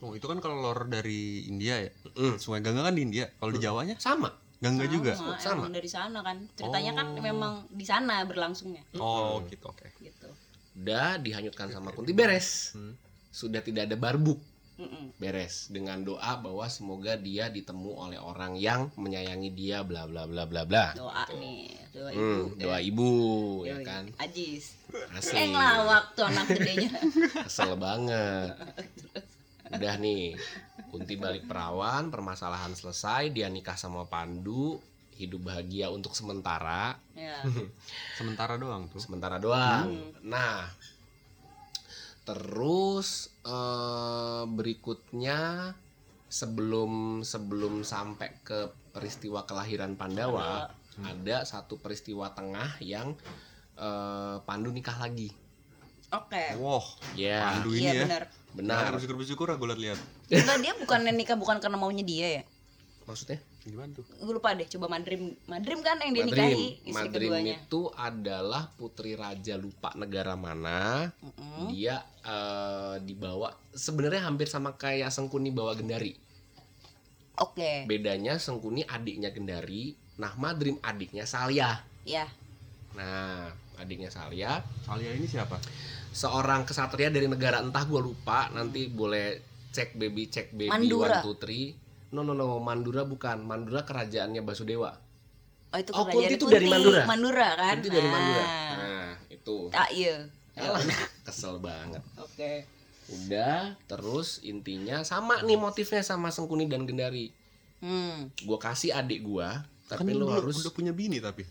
Oh 0.00 0.12
itu 0.12 0.24
kan 0.24 0.38
kalau 0.38 0.60
lor 0.60 0.86
dari 0.86 1.42
India 1.44 1.80
ya. 1.80 1.90
Mm, 2.12 2.36
Sungai 2.36 2.60
Gangga 2.60 2.82
kan 2.82 2.94
di 2.94 3.02
India. 3.02 3.26
Kalau 3.32 3.50
di 3.50 3.58
Jawanya 3.58 3.94
sama. 3.96 4.30
Gangga 4.58 4.84
Sama, 4.84 4.94
juga. 4.94 5.12
Sama. 5.38 5.62
Emang 5.62 5.72
dari 5.72 5.86
sana 5.86 6.18
kan. 6.20 6.36
Ceritanya 6.52 6.92
kan 6.94 7.06
Oh. 7.08 7.20
memang 7.20 7.52
di 7.68 7.82
sana 7.82 8.22
berlangsungnya. 8.22 8.82
Oh 8.96 9.38
Mm. 9.38 9.48
gitu 9.48 9.64
oke. 9.66 9.86
Gitu. 9.98 10.28
Udah 10.76 11.16
dihanyutkan 11.16 11.68
sama 11.68 11.90
Kunti 11.90 12.10
beres. 12.10 12.72
Hmm. 12.72 12.94
Sudah 13.28 13.58
tidak 13.60 13.86
ada 13.86 13.94
barbuk. 13.94 14.38
Mm-mm. 14.78 15.10
beres 15.18 15.66
dengan 15.66 16.06
doa 16.06 16.38
bahwa 16.38 16.62
semoga 16.70 17.18
dia 17.18 17.50
ditemu 17.50 17.98
oleh 17.98 18.14
orang 18.14 18.54
yang 18.54 18.86
menyayangi 18.94 19.50
dia 19.50 19.82
bla 19.82 20.06
bla 20.06 20.22
bla 20.22 20.46
bla 20.46 20.62
bla 20.62 20.94
Doa 20.94 21.26
Gitu. 21.26 21.34
nih, 21.34 21.62
doa 21.90 22.10
ibu. 22.14 22.22
Hmm, 22.22 22.44
doa 22.54 22.78
ibu 22.78 23.10
ya 23.66 23.82
kan 23.82 24.06
Ajis. 24.14 24.78
asli 25.10 25.34
Eh 25.34 25.46
ngelawak 25.50 26.14
tuh 26.14 26.22
anak 26.24 26.46
gedenya. 26.46 26.94
kesel 27.42 27.74
banget 27.74 28.54
udah 29.72 29.94
nih 30.00 30.36
Kunti 30.88 31.20
balik 31.20 31.44
perawan 31.44 32.08
permasalahan 32.08 32.72
selesai 32.72 33.28
dia 33.28 33.52
nikah 33.52 33.76
sama 33.76 34.08
Pandu 34.08 34.80
hidup 35.18 35.50
bahagia 35.50 35.90
untuk 35.90 36.14
sementara 36.14 36.94
ya. 37.12 37.42
Sementara 38.18 38.54
doang 38.54 38.86
tuh. 38.86 39.02
sementara 39.02 39.36
doang 39.42 39.90
Hmm. 39.90 40.10
nah 40.22 40.70
terus 42.24 43.32
eh, 43.42 44.44
berikutnya 44.46 45.72
sebelum 46.28 47.24
sebelum 47.24 47.82
sampai 47.82 48.30
ke 48.44 48.68
peristiwa 48.92 49.48
kelahiran 49.48 49.96
Pandawa 49.96 50.68
ada 50.98 51.36
satu 51.46 51.80
peristiwa 51.80 52.30
tengah 52.36 52.78
yang 52.84 53.16
eh, 53.76 54.36
Pandu 54.44 54.70
nikah 54.70 54.96
lagi 55.00 55.32
Oke. 56.08 56.44
Wah, 56.56 56.86
ya 57.12 57.60
Pandu 57.60 57.76
Iya 57.76 57.92
ya. 57.92 58.02
benar. 58.08 58.22
benar 58.48 58.90
Bersyukur 58.90 59.16
bersyukur 59.20 59.46
gue 59.50 59.68
lihat-lihat. 59.68 60.00
Enggak 60.32 60.58
dia 60.58 60.72
bukan 60.74 61.00
nikah 61.12 61.36
bukan 61.36 61.60
karena 61.60 61.76
maunya 61.76 62.00
dia 62.02 62.28
ya. 62.40 62.44
maksudnya 63.04 63.40
Gimana 63.64 63.88
tuh? 63.92 64.04
Gue 64.20 64.32
lupa 64.32 64.52
deh, 64.52 64.64
coba 64.64 64.88
Madrim. 64.88 65.32
Madrim 65.44 65.80
kan 65.80 65.96
yang 66.00 66.12
dia 66.12 66.24
Madrim 66.24 66.44
nikahi 66.44 66.68
istri 66.82 66.92
Madrim 66.92 67.28
keduanya. 67.32 67.54
itu 67.60 67.80
adalah 67.92 68.62
putri 68.76 69.12
raja 69.12 69.54
lupa 69.56 69.92
negara 69.94 70.36
mana 70.36 71.08
Mm-mm. 71.20 71.68
dia 71.68 72.00
eh, 72.20 72.96
dibawa 73.00 73.52
sebenarnya 73.72 74.24
hampir 74.24 74.44
sama 74.44 74.72
kayak 74.72 75.08
Sengkuni 75.08 75.48
bawa 75.48 75.72
Gendari 75.72 76.16
Oke. 77.36 77.84
bedanya 77.84 78.36
Sengkuni 78.36 78.84
adiknya 78.84 79.30
Gendari 79.30 79.92
nah 80.16 80.32
Madrim 80.34 80.76
adiknya 80.80 81.24
Salya 81.24 81.80
Ya. 82.04 82.24
nah 82.92 83.52
adiknya 83.76 84.08
Salya 84.08 84.64
Alia 84.84 85.12
ini 85.12 85.24
siapa? 85.24 85.56
Seorang 86.10 86.62
kesatria 86.62 87.08
dari 87.08 87.24
negara 87.24 87.58
entah 87.58 87.82
gue 87.82 87.98
lupa 87.98 88.48
nanti 88.50 88.86
boleh 88.86 89.38
cek 89.68 89.94
baby 89.94 90.26
cek 90.26 90.50
baby 90.50 90.68
Mandura. 90.68 91.20
one 91.20 91.24
two 91.24 91.36
three 91.36 91.72
no 92.10 92.20
no 92.20 92.32
no 92.32 92.56
Mandura 92.58 93.02
bukan 93.02 93.40
Mandura 93.40 93.82
kerajaannya 93.82 94.40
Basudewa 94.40 94.92
Oh 95.68 95.76
itu 95.76 95.92
Oh, 95.92 96.02
kerajaan 96.02 96.24
Kunti 96.24 96.34
itu 96.34 96.46
dari 96.48 96.66
Mandura? 96.66 97.02
Mandura 97.04 97.48
kan? 97.54 97.76
itu 97.76 97.88
dari 97.88 98.08
Mandura 98.08 98.40
Nah. 98.40 98.72
nah 98.74 99.08
itu 99.28 99.56
Ah 99.70 99.88
iya. 99.90 100.16
Alah, 100.54 100.80
kesel 101.26 101.56
banget 101.58 102.00
Oke. 102.16 102.64
udah 103.08 103.76
terus 103.84 104.40
intinya 104.42 105.00
sama 105.00 105.40
nih 105.40 105.56
motifnya 105.56 106.00
sama 106.00 106.28
Sengkuni 106.28 106.64
dan 106.64 106.84
Gendari 106.84 107.32
Hmm. 107.78 108.32
gue 108.34 108.58
kasih 108.58 108.90
adik 108.90 109.22
gue 109.22 109.48
Kan 109.86 110.02
tapi 110.02 110.10
lu 110.10 110.26
udah, 110.26 110.42
harus 110.42 110.58
udah 110.58 110.68
punya 110.70 110.90
bini 110.90 111.16
tapi. 111.16 111.46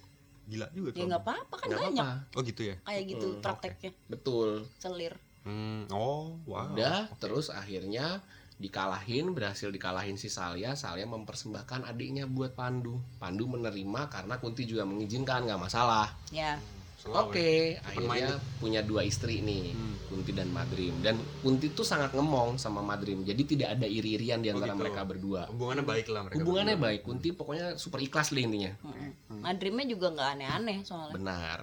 Gila 0.48 0.68
juga 0.72 0.90
Ya 0.92 1.04
nggak 1.06 1.22
apa-apa 1.22 1.54
kan 1.54 1.68
nggak 1.68 1.82
banyak 1.84 2.04
apa-apa 2.04 2.34
Oh 2.34 2.42
gitu 2.42 2.62
ya. 2.64 2.76
kayak 2.82 3.04
gitu 3.06 3.28
Hmm, 3.30 3.42
prakteknya. 3.44 3.92
betul 4.08 4.50
Selir. 4.78 5.14
Hmm, 5.44 5.88
oh, 5.90 6.36
wow. 6.44 6.72
Udah, 6.72 7.08
terus 7.20 7.48
akhirnya 7.48 8.20
dikalahin, 8.58 9.32
berhasil 9.32 9.70
dikalahin 9.70 10.16
si 10.16 10.28
Salya. 10.28 10.74
Salya 10.74 11.06
mempersembahkan 11.06 11.86
adiknya 11.86 12.26
buat 12.26 12.52
Pandu. 12.52 13.00
Pandu 13.16 13.46
menerima 13.46 14.08
karena 14.08 14.36
Kunti 14.38 14.64
juga 14.64 14.84
mengizinkan, 14.84 15.46
nggak 15.46 15.62
masalah. 15.62 16.12
ya 16.30 16.60
Oke, 17.08 17.78
ya. 17.78 17.88
akhirnya 17.88 18.36
punya 18.58 18.82
dua 18.82 19.00
istri 19.02 19.40
nih, 19.40 19.72
Hmm. 19.72 19.96
Kunti 20.10 20.34
dan 20.34 20.50
Madrim. 20.50 20.92
Dan 21.00 21.16
Kunti 21.40 21.72
tuh 21.72 21.86
sangat 21.86 22.12
ngemong 22.12 22.58
sama 22.58 22.82
Madrim, 22.82 23.24
jadi 23.24 23.40
tidak 23.40 23.70
ada 23.78 23.88
iri-irian 23.88 24.42
di 24.42 24.50
Oh, 24.50 24.58
antara 24.58 24.74
gitu. 24.74 24.82
mereka 24.82 25.02
berdua. 25.06 25.48
Hubungannya 25.48 25.86
baik 25.86 26.08
lah 26.10 26.22
mereka. 26.26 26.36
Hubungannya 26.36 26.76
berdua. 26.76 26.88
baik, 26.92 27.02
Kunti 27.04 27.30
pokoknya 27.32 27.68
super 27.76 28.02
ikhlas 28.02 28.34
lah 28.34 28.42
intinya. 28.42 28.72
Mm-mm. 28.82 29.12
Madrimnya 29.48 29.86
juga 29.88 30.08
nggak 30.12 30.30
aneh-aneh 30.36 30.78
soalnya 30.84 31.16
Benar. 31.16 31.60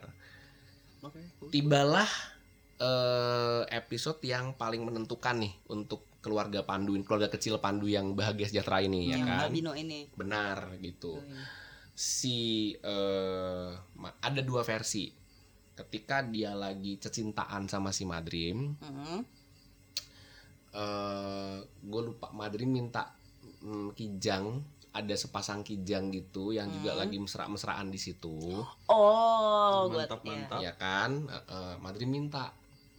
Tibalah 1.52 2.08
eh, 2.80 3.62
episode 3.68 4.24
yang 4.24 4.56
paling 4.56 4.80
menentukan 4.88 5.36
nih 5.36 5.52
untuk 5.68 6.08
keluarga 6.24 6.64
Pandu, 6.64 6.96
keluarga 7.04 7.28
kecil 7.28 7.60
Pandu 7.60 7.84
yang 7.84 8.16
bahagia 8.16 8.48
sejahtera 8.48 8.80
ini 8.80 9.12
ya 9.12 9.20
yang 9.20 9.28
kan. 9.28 9.38
Mbak 9.44 9.50
Bino 9.52 9.72
ini 9.76 10.08
Benar 10.16 10.80
gitu. 10.80 11.20
Oh, 11.20 11.24
iya. 11.28 11.44
Si 11.92 12.72
eh, 12.80 13.70
ma- 14.00 14.16
ada 14.24 14.40
dua 14.40 14.64
versi. 14.64 15.12
Ketika 15.74 16.22
dia 16.24 16.54
lagi 16.54 16.96
cecintaan 17.02 17.66
sama 17.66 17.90
si 17.90 18.06
Madrim, 18.06 18.78
Mm-mm. 18.78 19.18
eh 20.70 21.58
gue 21.60 22.00
lupa 22.02 22.30
Madrim 22.30 22.70
minta 22.70 23.10
mm, 23.60 23.90
kijang 23.92 24.62
ada 24.94 25.12
sepasang 25.12 25.60
kijang 25.60 26.08
gitu 26.08 26.54
yang 26.54 26.70
juga 26.70 26.94
Hmm. 26.94 27.00
lagi 27.02 27.18
mesra-mesraan 27.18 27.90
di 27.90 27.98
situ 27.98 28.62
oh 28.86 29.90
gue 29.90 29.98
Mantap, 30.00 30.20
ya. 30.20 30.30
mantap. 30.30 30.58
ya 30.62 30.72
kan 30.74 31.10
Eh, 31.26 31.44
eh, 31.50 31.74
Madrim 31.76 32.08
minta 32.08 32.54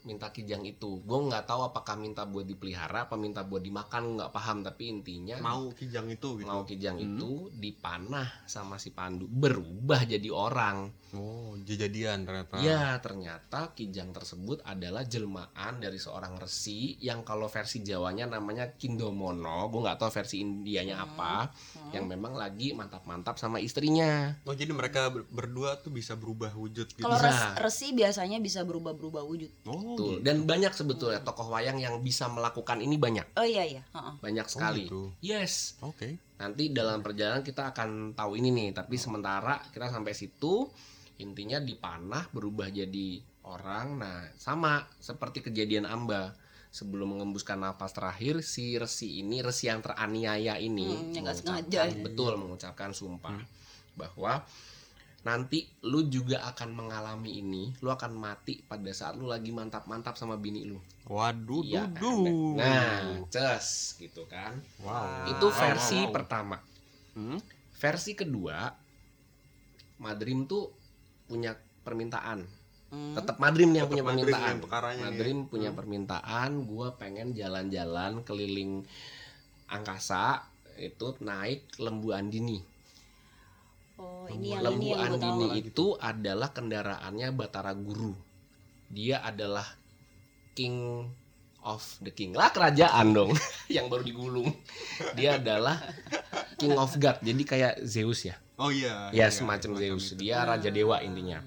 minta 0.06 0.30
kijang 0.30 0.62
itu 0.64 1.02
gue 1.02 1.20
nggak 1.20 1.44
tahu 1.44 1.66
apakah 1.66 1.96
minta 1.96 2.24
buat 2.24 2.44
dipelihara 2.44 3.06
apa 3.06 3.16
minta 3.16 3.42
buat 3.42 3.60
dimakan 3.60 4.16
nggak 4.16 4.30
paham 4.30 4.62
tapi 4.62 4.88
intinya 4.88 5.36
Mau 5.40 5.70
kijang 5.72 6.08
itu 6.08 6.38
gitu. 6.38 6.46
mau 6.46 6.62
kijang 6.62 6.96
Hmm. 6.96 7.06
itu 7.12 7.32
dipanah 7.52 8.30
sama 8.46 8.78
si 8.78 8.90
Pandu 8.90 9.26
berubah 9.26 10.06
jadi 10.06 10.30
orang 10.30 10.94
Oh, 11.12 11.56
jadian 11.64 12.28
ternyata. 12.28 12.60
Ya, 12.60 13.00
ternyata 13.00 13.72
kijang 13.72 14.12
tersebut 14.12 14.60
adalah 14.62 15.00
jelmaan 15.02 15.80
dari 15.80 15.96
seorang 15.96 16.36
resi 16.36 17.00
yang 17.00 17.24
kalau 17.24 17.48
versi 17.48 17.80
Jawanya 17.80 18.28
namanya 18.28 18.76
Kindomono. 18.76 19.64
Gue 19.66 19.80
nggak 19.80 19.96
tahu 19.96 20.12
versi 20.12 20.40
Indianya 20.40 20.98
Hmm. 20.98 21.06
apa. 21.08 21.34
Hmm. 21.72 21.92
Yang 21.94 22.06
memang 22.10 22.34
lagi 22.36 22.68
mantap-mantap 22.72 23.36
sama 23.36 23.58
istrinya. 23.60 24.36
Oh, 24.44 24.52
jadi 24.52 24.68
mereka 24.70 25.08
ber- 25.08 25.24
berdua 25.26 25.80
tuh 25.80 25.88
bisa 25.90 26.14
berubah 26.14 26.52
wujud 26.52 26.84
gitu. 26.90 27.00
kalau 27.00 27.16
res- 27.16 27.56
resi 27.58 27.92
biasanya 27.92 28.38
bisa 28.38 28.62
berubah-berubah 28.62 29.24
wujud 29.24 29.52
Oh, 29.66 29.95
Tuh. 29.96 30.08
gitu. 30.12 30.22
Dan 30.22 30.44
banyak 30.44 30.72
sebetulnya 30.72 31.20
tokoh 31.20 31.48
wayang 31.48 31.78
yang 31.78 32.00
bisa 32.00 32.28
melakukan 32.28 32.78
ini 32.78 32.96
banyak, 32.96 33.26
oh 33.34 33.44
iya 33.44 33.64
iya 33.64 33.84
Heeh. 33.88 34.14
banyak 34.20 34.46
Oh, 34.46 34.52
sekali. 34.52 34.84
gitu. 34.86 35.02
Yes. 35.20 35.76
Oke. 35.80 36.20
Nanti 36.36 36.70
dalam 36.70 37.00
perjalanan 37.00 37.42
kita 37.42 37.72
akan 37.72 38.14
tahu 38.14 38.36
ini 38.36 38.52
nih. 38.52 38.70
Tapi 38.74 38.96
sementara 38.96 39.64
kita 39.70 39.88
sampai 39.88 40.12
situ 40.12 40.68
intinya 41.16 41.58
dipanah 41.58 42.28
berubah 42.30 42.68
jadi 42.68 43.20
orang. 43.44 43.98
Nah, 43.98 44.20
sama 44.36 44.84
seperti 44.98 45.40
kejadian 45.42 45.86
Amba. 45.86 46.36
Sebelum 46.68 47.08
mengembuskan 47.10 47.56
nafas 47.58 47.96
terakhir, 47.96 48.44
si 48.44 48.76
resi 48.76 49.24
ini, 49.24 49.40
resi 49.40 49.72
yang 49.72 49.80
teraniaya 49.80 50.60
ini, 50.60 50.92
Hmm, 51.08 51.16
yang 51.16 51.32
sengaja. 51.32 51.88
betul 51.96 52.36
mengucapkan 52.36 52.92
sumpah 52.92 53.32
Hmm. 53.32 53.48
bahwa 53.96 54.44
nanti 55.26 55.66
lu 55.82 56.06
juga 56.06 56.46
akan 56.46 56.70
mengalami 56.72 57.42
ini, 57.42 57.74
lu 57.82 57.90
akan 57.90 58.14
mati 58.14 58.62
pada 58.62 58.94
saat 58.94 59.18
lu 59.18 59.26
lagi 59.26 59.50
mantap-mantap 59.50 60.14
sama 60.16 60.38
bini 60.38 60.70
lu. 60.70 60.78
Waduh, 61.06 61.66
Iya 61.66 61.90
kan? 61.90 61.98
Nah, 62.58 63.26
ces 63.34 63.98
gitu 63.98 64.26
kan. 64.30 64.54
wow. 64.80 65.26
Itu 65.26 65.50
Wow, 65.50 65.58
versi 65.58 65.98
wow, 65.98 66.06
wow. 66.06 66.14
pertama. 66.14 66.58
Hmm? 67.18 67.42
Versi 67.76 68.14
kedua, 68.14 68.70
Madrim 69.98 70.46
tuh 70.46 70.70
punya 71.26 71.58
permintaan. 71.82 72.46
Hmm. 72.94 73.14
Tetap 73.18 73.42
Madrim 73.42 73.74
yang 73.74 73.90
Tetep 73.90 73.98
punya 73.98 74.04
Madrim 74.06 74.22
permintaan. 74.30 74.50
yang 74.54 74.62
nih. 74.94 75.04
Madrim 75.04 75.38
punya 75.50 75.70
Hmm. 75.74 75.78
permintaan, 75.82 76.50
gua 76.70 76.88
pengen 76.96 77.34
jalan-jalan 77.34 78.22
keliling 78.22 78.86
angkasa 79.66 80.46
itu 80.78 81.18
naik 81.20 81.66
lembu 81.82 82.14
andini. 82.14 82.62
Oh 84.26 84.34
ini 84.34 84.48
yang 84.52 84.64
lembu 84.66 84.82
ini 84.82 84.88
yang 84.92 85.02
andini 85.14 85.48
tahu. 85.48 85.62
itu 85.62 85.86
adalah 86.02 86.50
kendaraannya 86.52 87.28
Batara 87.32 87.74
Guru. 87.78 88.14
Dia 88.90 89.22
adalah 89.22 89.66
king 90.54 91.06
of 91.66 91.82
the 92.02 92.14
king 92.14 92.34
lah 92.34 92.54
kerajaan 92.54 93.14
dong 93.14 93.32
yang 93.76 93.90
baru 93.90 94.06
digulung. 94.06 94.50
Dia 95.14 95.38
adalah 95.38 95.78
king 96.58 96.74
of 96.74 96.94
god. 96.98 97.22
Jadi 97.22 97.44
kayak 97.46 97.74
Zeus 97.82 98.26
ya. 98.26 98.38
Oh 98.56 98.70
iya. 98.72 99.10
Ya 99.12 99.26
iya, 99.26 99.28
semacam 99.30 99.78
Zeus. 99.78 100.14
itu. 100.14 100.22
Dia 100.26 100.46
raja 100.46 100.70
dewa 100.70 101.02
intinya. 101.02 101.42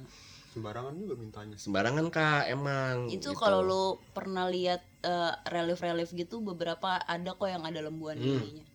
Sembarangan 0.53 0.95
juga 0.99 1.15
mintanya. 1.15 1.55
Sembarangan 1.55 2.07
kak 2.11 2.51
emang. 2.51 3.07
itu 3.09 3.31
gitu. 3.31 3.39
kalau 3.39 3.63
lu 3.63 3.85
pernah 4.11 4.51
lihat 4.51 4.83
eh, 5.03 5.33
relief-relief 5.47 6.11
gitu 6.13 6.43
beberapa 6.43 6.99
ada 6.99 7.31
kok 7.35 7.47
yang 7.47 7.63
ada 7.63 7.79
lembuan 7.79 8.19
Hmm. 8.19 8.43
ininya 8.43 8.67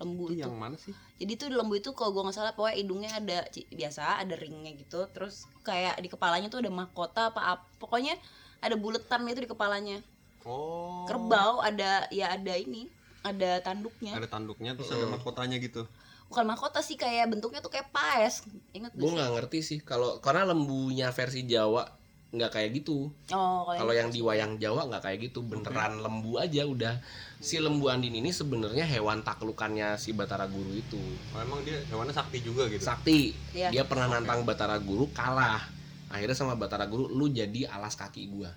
lembu 0.00 0.32
Itu 0.32 0.34
itu. 0.34 0.42
yang 0.48 0.56
mana 0.56 0.76
sih? 0.80 0.96
jadi 1.20 1.32
tuh 1.36 1.48
lembu 1.52 1.76
itu 1.76 1.92
kalau 1.92 2.16
gue 2.16 2.22
nggak 2.24 2.36
salah 2.40 2.56
pokoknya 2.56 2.76
hidungnya 2.80 3.10
ada 3.12 3.38
biasa 3.52 4.24
ada 4.24 4.34
ringnya 4.40 4.72
gitu. 4.80 5.04
Terus 5.12 5.44
kayak 5.60 6.00
di 6.00 6.08
kepalanya 6.08 6.48
tuh 6.48 6.64
ada 6.64 6.72
mahkota 6.72 7.28
apa, 7.30 7.40
apa 7.60 7.64
pokoknya 7.76 8.16
ada 8.64 8.74
buletan 8.80 9.28
itu 9.28 9.44
di 9.44 9.50
kepalanya. 9.52 10.00
Oh. 10.40 11.04
kerbau 11.04 11.60
ada 11.60 12.08
ya 12.08 12.32
ada 12.32 12.56
ini 12.56 12.88
ada 13.20 13.60
tanduknya. 13.60 14.16
Ada 14.16 14.32
tanduknya 14.32 14.72
terus 14.72 14.88
ada 14.88 15.04
mahkotanya 15.04 15.60
gitu. 15.60 15.84
bukan 16.32 16.46
mahkota 16.46 16.78
sih 16.80 16.94
kayak 16.94 17.28
bentuknya 17.28 17.60
tuh 17.60 17.68
kayak 17.68 17.92
paes. 17.92 18.40
Inget 18.72 18.96
gue 18.96 19.10
nggak 19.12 19.36
ngerti 19.36 19.60
sih 19.60 19.78
kalau 19.84 20.16
karena 20.24 20.48
lembunya 20.48 21.12
versi 21.12 21.44
Jawa 21.44 21.99
nggak 22.30 22.50
kayak 22.54 22.70
gitu. 22.78 23.10
oh 23.34 23.66
Kalau 23.66 23.90
yang 23.90 24.08
di 24.14 24.22
wayang 24.22 24.54
Jawa 24.62 24.86
nggak 24.86 25.02
kayak 25.02 25.18
gitu, 25.30 25.42
beneran 25.42 25.98
lembu 25.98 26.38
aja 26.38 26.62
udah. 26.62 26.94
Si 27.42 27.58
lembu 27.58 27.90
andin 27.90 28.14
ini 28.14 28.30
sebenarnya 28.30 28.86
hewan 28.86 29.26
taklukannya 29.26 29.98
si 29.98 30.14
Batara 30.14 30.46
Guru 30.46 30.76
itu. 30.76 31.00
Oh, 31.34 31.40
emang 31.42 31.64
dia 31.66 31.82
hewannya 31.90 32.14
sakti 32.14 32.38
juga 32.44 32.70
gitu. 32.70 32.84
Sakti. 32.84 33.34
Iya. 33.50 33.74
Dia 33.74 33.82
pernah 33.88 34.12
nantang 34.12 34.46
Batara 34.46 34.78
Guru 34.78 35.10
kalah. 35.10 35.64
Akhirnya 36.10 36.36
sama 36.38 36.54
Batara 36.54 36.86
Guru 36.86 37.10
lu 37.10 37.26
jadi 37.30 37.66
alas 37.66 37.98
kaki 37.98 38.30
gua. 38.30 38.50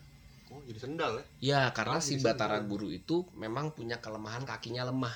Oh, 0.53 0.61
jadi 0.69 0.77
sendal 0.77 1.17
ya. 1.17 1.25
Ya, 1.41 1.61
karena 1.73 1.97
Oh, 1.97 2.03
si 2.03 2.21
jadi 2.21 2.29
Batara 2.29 2.61
sendal. 2.61 2.69
Guru 2.69 2.87
itu 2.93 3.25
memang 3.33 3.73
punya 3.73 3.97
kelemahan 3.97 4.45
kakinya 4.45 4.85
lemah. 4.85 5.15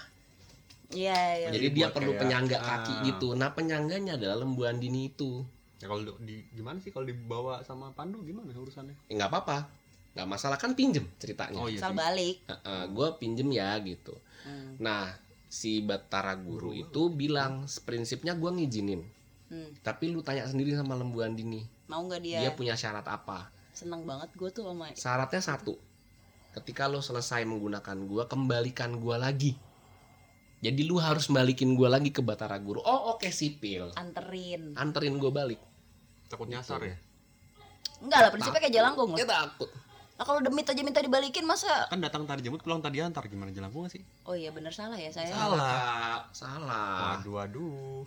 iya 0.96 1.44
iya 1.44 1.48
Jadi 1.52 1.76
dia 1.76 1.92
buat 1.92 2.00
perlu 2.00 2.16
kayak, 2.16 2.22
penyangga 2.24 2.58
ah. 2.58 2.64
kaki 2.64 2.94
gitu. 3.12 3.36
Nah, 3.36 3.52
penyangganya 3.52 4.16
adalah 4.16 4.40
lembu 4.40 4.64
andini 4.64 5.12
itu. 5.12 5.44
Ya 5.78 5.86
kalau 5.90 6.02
di, 6.22 6.42
gimana 6.54 6.82
sih 6.82 6.90
kalau 6.90 7.06
dibawa 7.06 7.62
sama 7.62 7.94
Pandu 7.94 8.26
gimana 8.26 8.50
urusannya? 8.50 8.96
Ya 9.10 9.14
nggak 9.18 9.32
apa-apa. 9.32 9.60
nggak 10.18 10.30
masalah 10.34 10.58
kan 10.58 10.74
pinjem 10.74 11.06
ceritanya. 11.22 11.62
Oh 11.62 11.70
iya 11.70 11.78
asal 11.78 11.94
sih. 11.94 12.00
balik 12.02 12.38
gue 12.90 13.08
pinjem 13.22 13.54
ya 13.54 13.78
gitu. 13.86 14.18
Hmm. 14.50 14.74
Nah, 14.82 15.14
si 15.46 15.86
Batara 15.86 16.34
Guru 16.34 16.74
itu 16.74 17.14
bilang 17.14 17.70
prinsipnya 17.86 18.34
gue 18.34 18.50
ngizinin. 18.50 19.06
Hmm. 19.54 19.70
Tapi 19.86 20.10
lu 20.10 20.26
tanya 20.26 20.50
sendiri 20.50 20.74
sama 20.74 20.98
lembu 20.98 21.22
andini. 21.22 21.62
mau 21.88 22.04
nggak 22.04 22.20
dia, 22.20 22.40
Dia 22.44 22.52
punya 22.52 22.76
syarat 22.76 23.06
apa? 23.08 23.48
seneng 23.78 24.10
banget 24.10 24.34
gue 24.34 24.50
tuh 24.50 24.66
sama 24.66 24.90
Syaratnya 24.98 25.38
satu. 25.38 25.78
Ketika 26.58 26.90
lu 26.90 26.98
selesai 26.98 27.46
menggunakan 27.46 27.98
gua, 28.10 28.26
kembalikan 28.26 28.98
gua 28.98 29.22
lagi. 29.22 29.54
Jadi 30.66 30.82
lu 30.90 30.98
harus 30.98 31.30
balikin 31.30 31.78
gua 31.78 31.94
lagi 31.94 32.10
ke 32.10 32.26
Batara 32.26 32.58
Guru. 32.58 32.82
Oh, 32.82 33.14
oke 33.14 33.30
sipil. 33.30 33.94
anterin 33.94 34.74
Anterin 34.74 35.22
gua 35.22 35.30
balik. 35.30 35.62
Takut 36.28 36.48
nyasar 36.48 36.80
ya. 36.84 36.96
enggak 37.98 38.20
lah 38.22 38.30
prinsipnya 38.30 38.62
kayak 38.62 38.76
jelangkung 38.76 39.10
lah 39.12 39.26
takut. 39.26 39.70
nah, 40.18 40.24
kalau 40.24 40.40
demit 40.44 40.68
aja 40.68 40.82
minta 40.86 41.02
dibalikin 41.02 41.46
masa 41.46 41.88
Kan 41.90 41.98
datang 41.98 42.28
tadi 42.28 42.46
jemput 42.46 42.62
pulang 42.62 42.78
tadi 42.78 43.02
antar 43.02 43.26
gimana 43.26 43.50
jelangkung 43.50 43.88
nggak 43.88 43.94
sih? 43.98 44.04
oh 44.28 44.36
iya 44.36 44.52
bener 44.52 44.70
salah 44.70 45.00
ya 45.00 45.10
saya 45.10 45.32
Salah. 45.32 46.30
Salah. 46.30 47.18
Waduh 47.18 47.34
waduh. 47.34 48.02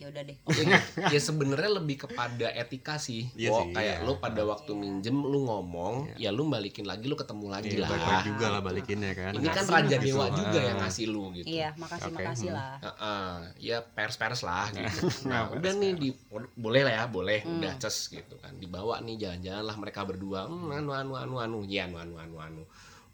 Ya 0.00 0.08
udah 0.08 0.22
deh 0.24 0.36
ya, 0.48 0.80
ya 1.12 1.20
sebenarnya 1.20 1.76
lebih 1.76 2.08
kepada 2.08 2.48
etika 2.56 2.96
sih. 2.96 3.28
Iya 3.36 3.52
sih, 3.52 3.76
kayak 3.76 3.96
iya. 4.00 4.06
lu 4.08 4.16
pada 4.16 4.40
waktu 4.48 4.72
minjem 4.72 5.12
lu 5.12 5.44
ngomong, 5.44 6.16
ya 6.16 6.32
lu 6.32 6.48
balikin 6.48 6.88
lagi 6.88 7.04
lu 7.04 7.20
ketemu 7.20 7.46
lagi 7.52 7.76
Iya, 7.76 7.84
lah. 7.84 7.88
baik-baik 7.92 8.22
juga 8.32 8.46
lah 8.48 8.60
balikinnya 8.64 9.12
kan. 9.12 9.32
Ini 9.36 9.48
kan 9.52 9.64
raja 9.68 9.96
gitu. 10.00 10.06
dewa 10.08 10.26
juga 10.32 10.58
yang 10.64 10.78
ngasih 10.80 11.04
lu 11.12 11.24
gitu. 11.36 11.46
iya 11.46 11.68
makasih 11.76 12.08
Oke, 12.08 12.16
makasih 12.16 12.48
hmm. 12.48 12.56
lah 12.56 12.72
Heeh, 12.80 13.30
ya 13.60 13.76
pers-pers 13.84 14.40
lah 14.40 14.66
gitu. 14.72 15.04
Nah, 15.28 15.40
Nah, 15.40 15.56
udah 15.56 15.72
nih 15.76 15.92
di 16.00 16.08
boleh 16.56 16.80
lah 16.80 16.94
ya, 16.96 17.04
boleh 17.04 17.44
Hmm. 17.44 17.60
udah 17.60 17.72
ces 17.76 18.08
gitu 18.08 18.40
kan. 18.40 18.56
Dibawa 18.56 19.04
nih 19.04 19.20
jalan-jalan 19.20 19.64
lah 19.68 19.76
mereka 19.76 20.08
berdua. 20.08 20.48
Hmm, 20.48 20.72
anu 20.72 20.96
anu 20.96 21.12
anu 21.12 21.36
anu, 21.36 21.58
ya 21.68 21.84
anu 21.84 22.00
anu 22.00 22.16
anu 22.16 22.36
anu. 22.40 22.62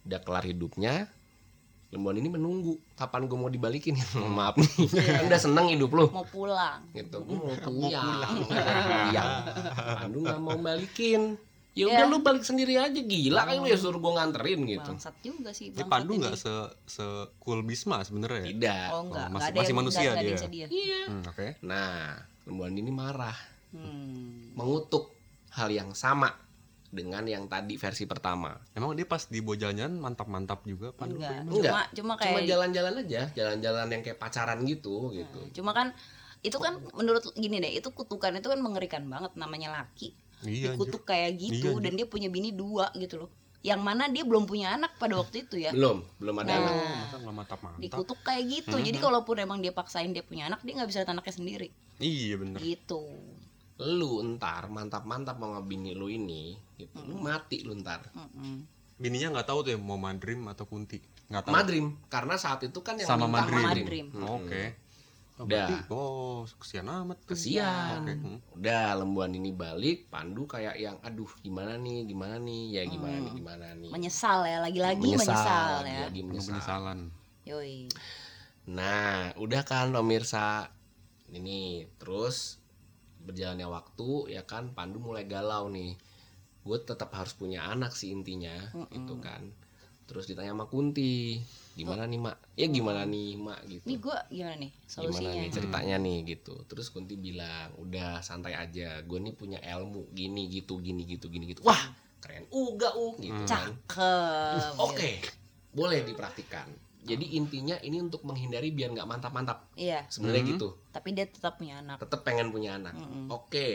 Udah 0.07 0.23
kelar 0.23 0.47
hidupnya. 0.47 1.11
Lembuan 1.89 2.15
ini 2.15 2.29
menunggu 2.29 2.75
kapan 2.93 3.25
gue 3.25 3.37
mau 3.37 3.47
dibalikin. 3.47 3.95
Maaf 4.37 4.55
nih. 4.55 4.71
Iya. 4.87 5.03
Kan 5.13 5.25
udah 5.27 5.41
seneng 5.41 5.67
hidup 5.69 5.91
lu 5.93 6.07
mau 6.09 6.25
pulang 6.25 6.83
gitu. 6.93 7.19
Gue 7.21 7.37
mau 7.37 7.57
pulang. 7.57 8.27
Pulang. 8.43 9.33
Pandu 9.97 10.19
nggak 10.21 10.41
mau 10.41 10.57
balikin. 10.57 11.39
ya 11.73 11.85
Ya. 11.85 11.93
udah 11.93 12.07
lu 12.09 12.19
balik 12.21 12.41
sendiri 12.41 12.75
aja 12.75 12.89
gila 12.97 13.45
kan 13.45 13.61
lu 13.61 13.69
ya 13.69 13.77
suruh 13.77 14.01
gue 14.01 14.09
nganterin 14.11 14.65
gitu 14.65 14.91
bangsat 14.91 15.13
juga 15.21 15.53
sih 15.53 15.69
bangsat 15.69 15.85
Pandu 15.87 16.11
ini. 16.11 16.25
nggak 16.25 16.35
se 16.35 16.53
se 16.89 17.05
cool 17.37 17.61
Bisma 17.61 18.01
sebenarnya 18.01 18.41
ya? 18.41 18.47
tidak 18.49 18.87
oh 18.89 19.01
enggak 19.05 19.29
Oh, 19.29 19.37
enggak 19.37 19.53
masih- 19.53 19.77
manusia 19.77 20.01
enggak- 20.01 20.09
enggak 20.09 20.25
dia. 20.25 20.33
yang 20.33 20.41
sedih 20.41 20.61
iya 20.73 21.01
Hmm, 21.05 21.23
Oke. 21.27 21.47
nah 21.61 22.17
lembuan 22.43 22.73
ini 22.73 22.89
marah 22.89 23.37
hmm. 23.71 24.57
mengutuk 24.57 25.13
hal 25.53 25.69
yang 25.69 25.93
sama 25.93 26.33
dengan 26.89 27.23
yang 27.23 27.47
tadi 27.47 27.75
versi 27.75 28.05
pertama 28.05 28.55
Emang 28.73 28.93
dia 28.93 29.05
pas 29.05 29.23
di 29.23 29.41
jalan 29.41 29.97
mantap-mantap 29.97 30.63
juga 30.63 30.91
Pandu? 30.91 31.17
enggak 31.17 31.31
kayaknya? 31.33 31.51
Enggak. 31.51 31.73
cuma 31.73 31.81
cuma 31.89 32.13
cuma 32.15 32.15
kayak 32.17 32.47
jalan-jalan 32.47 32.93
aja 33.01 33.23
jalan-jalan 33.33 33.87
yang 33.89 34.03
kayak 34.03 34.19
pacaran 34.19 34.59
gitu 34.63 35.11
gitu 35.11 35.41
cuma 35.55 35.71
kan 35.71 35.91
itu 36.41 36.57
kan 36.57 36.79
menurut 36.93 37.25
gini 37.35 37.59
deh 37.59 37.73
itu 37.75 37.89
kutukan 37.89 38.31
itu 38.33 38.47
kan 38.47 38.61
mengerikan 38.61 39.03
banget 39.05 39.35
namanya 39.35 39.75
laki 39.75 40.15
Iya, 40.39 40.69
anjir. 40.69 40.69
dikutuk 40.77 41.03
kayak 41.03 41.31
gitu 41.35 41.65
Iya, 41.65 41.73
anjir. 41.73 41.83
dan 41.83 41.93
dia 41.97 42.07
punya 42.07 42.29
bini 42.29 42.53
dua 42.53 42.93
gitu 42.93 43.25
loh 43.25 43.31
yang 43.65 43.81
mana 43.81 44.07
dia 44.07 44.23
belum 44.23 44.47
punya 44.47 44.79
anak 44.79 44.95
pada 44.95 45.17
waktu 45.17 45.43
itu 45.43 45.59
ya 45.59 45.73
belum 45.73 46.05
belum 46.23 46.35
ada 46.39 46.47
Nah. 46.47 46.59
anak 46.61 46.75
masa 47.03 47.17
nggak 47.19 47.35
mantap-mantap? 47.35 47.81
dikutuk 47.81 48.19
kayak 48.23 48.45
gitu 48.47 48.77
Mhm. 48.77 48.85
jadi 48.85 48.99
kalaupun 49.01 49.37
emang 49.39 49.59
dia 49.59 49.73
paksain 49.73 50.13
dia 50.13 50.23
punya 50.23 50.47
anak 50.47 50.63
dia 50.63 50.77
nggak 50.77 50.87
bisa 50.87 51.03
lihat 51.03 51.11
anaknya 51.11 51.35
sendiri 51.35 51.69
Iya 51.97 52.35
bener. 52.37 52.61
gitu 52.61 53.01
lu 53.77 54.25
entar 54.25 54.73
mantap-mantap 54.73 55.37
mau 55.37 55.53
ngebini 55.53 55.93
lu 55.93 56.09
ini 56.09 56.57
gitu 56.81 56.97
lu 57.05 57.21
mati 57.21 57.61
lu 57.61 57.77
entar 57.77 58.09
Mm-mm. 58.17 58.77
Bininya 58.97 59.29
nggak 59.37 59.49
tahu 59.53 59.59
tuh 59.61 59.71
ya 59.77 59.79
mau 59.79 60.01
Madrim 60.01 60.49
atau 60.49 60.65
Kunti. 60.65 60.97
Nggak 61.29 61.43
tahu. 61.45 61.53
Madrim 61.53 61.87
karena 62.09 62.41
saat 62.41 62.65
itu 62.65 62.81
kan 62.81 62.97
yang 62.97 63.05
Sama 63.05 63.29
minta 63.29 63.45
Madrim. 63.45 63.65
Madrim. 63.85 64.07
Hmm. 64.09 64.25
Oke. 64.41 64.65
Oh, 65.37 65.45
Udah. 65.45 65.69
Oh, 65.93 66.49
kesian 66.57 66.89
amat 66.89 67.21
tuh. 67.21 67.37
kesian 67.37 68.09
Oke. 68.09 68.15
hmm. 68.17 68.57
udah 68.57 68.97
lembuan 68.97 69.37
ini 69.37 69.53
balik 69.53 70.09
pandu 70.09 70.49
kayak 70.49 70.81
yang 70.81 70.97
aduh 71.05 71.29
gimana 71.45 71.77
nih 71.77 72.09
gimana 72.09 72.41
nih 72.41 72.81
ya 72.81 72.83
gimana 72.89 73.17
nih 73.21 73.33
gimana 73.37 73.67
nih 73.77 73.91
menyesal 73.93 74.49
ya 74.49 74.65
lagi-lagi 74.65 75.05
menyesal, 75.05 75.85
ya 75.85 76.09
lagi 76.09 76.21
menyesal 76.25 76.57
penyesalan. 76.57 76.99
yoi 77.45 77.85
nah 78.65 79.37
udah 79.37 79.61
kan 79.69 79.93
pemirsa 79.93 80.73
ini 81.29 81.85
terus 82.01 82.57
berjalannya 83.27 83.67
waktu 83.67 84.33
ya 84.33 84.47
kan 84.47 84.71
pandu 84.73 85.03
mulai 85.03 85.27
galau 85.27 85.67
nih. 85.67 85.99
Gue 86.63 86.79
tetap 86.83 87.11
harus 87.15 87.35
punya 87.35 87.67
anak 87.67 87.95
sih 87.95 88.15
intinya 88.15 88.55
gitu 88.95 89.19
kan. 89.19 89.51
Terus 90.07 90.31
ditanya 90.31 90.55
sama 90.55 90.71
Kunti 90.71 91.43
gimana 91.75 92.07
nih 92.07 92.19
mak? 92.23 92.39
Ya 92.55 92.71
gimana 92.71 93.03
nih 93.03 93.35
mak? 93.35 93.61
Gitu. 93.67 93.83
Ini 93.85 93.97
gue 93.99 94.17
gimana 94.31 94.55
nih 94.55 94.71
gimana 94.71 94.87
solusinya 94.87 95.43
nih 95.43 95.51
ceritanya 95.51 95.97
nih 95.99 96.19
gitu. 96.31 96.55
Terus 96.71 96.95
Kunti 96.95 97.19
bilang 97.19 97.75
udah 97.83 98.23
santai 98.23 98.55
aja. 98.55 99.03
Gue 99.03 99.19
nih 99.19 99.35
punya 99.35 99.59
ilmu 99.59 100.15
gini 100.15 100.47
gitu 100.47 100.79
gini 100.79 101.03
gitu 101.05 101.27
gini 101.27 101.51
gitu. 101.51 101.67
Wah 101.67 101.91
keren 102.23 102.47
uga 102.55 102.95
uh 102.95 103.15
gitu 103.19 103.43
kan. 103.45 103.75
Cakep. 103.75 104.79
Oke 104.79 105.11
boleh 105.77 106.09
dipraktikan 106.09 106.65
jadi 107.07 107.27
intinya 107.33 107.77
ini 107.81 107.99
untuk 107.99 108.21
menghindari 108.23 108.69
biar 108.69 108.91
nggak 108.93 109.07
mantap-mantap 109.07 109.71
iya 109.75 110.03
sebenarnya 110.07 110.43
Hmm. 110.43 110.53
gitu 110.53 110.69
tapi 110.91 111.09
dia 111.13 111.25
tetap 111.25 111.57
punya 111.57 111.79
anak 111.79 111.97
tetap 111.99 112.21
pengen 112.21 112.51
punya 112.51 112.75
anak 112.75 112.93
Mm-mm. 112.93 113.31
oke 113.31 113.69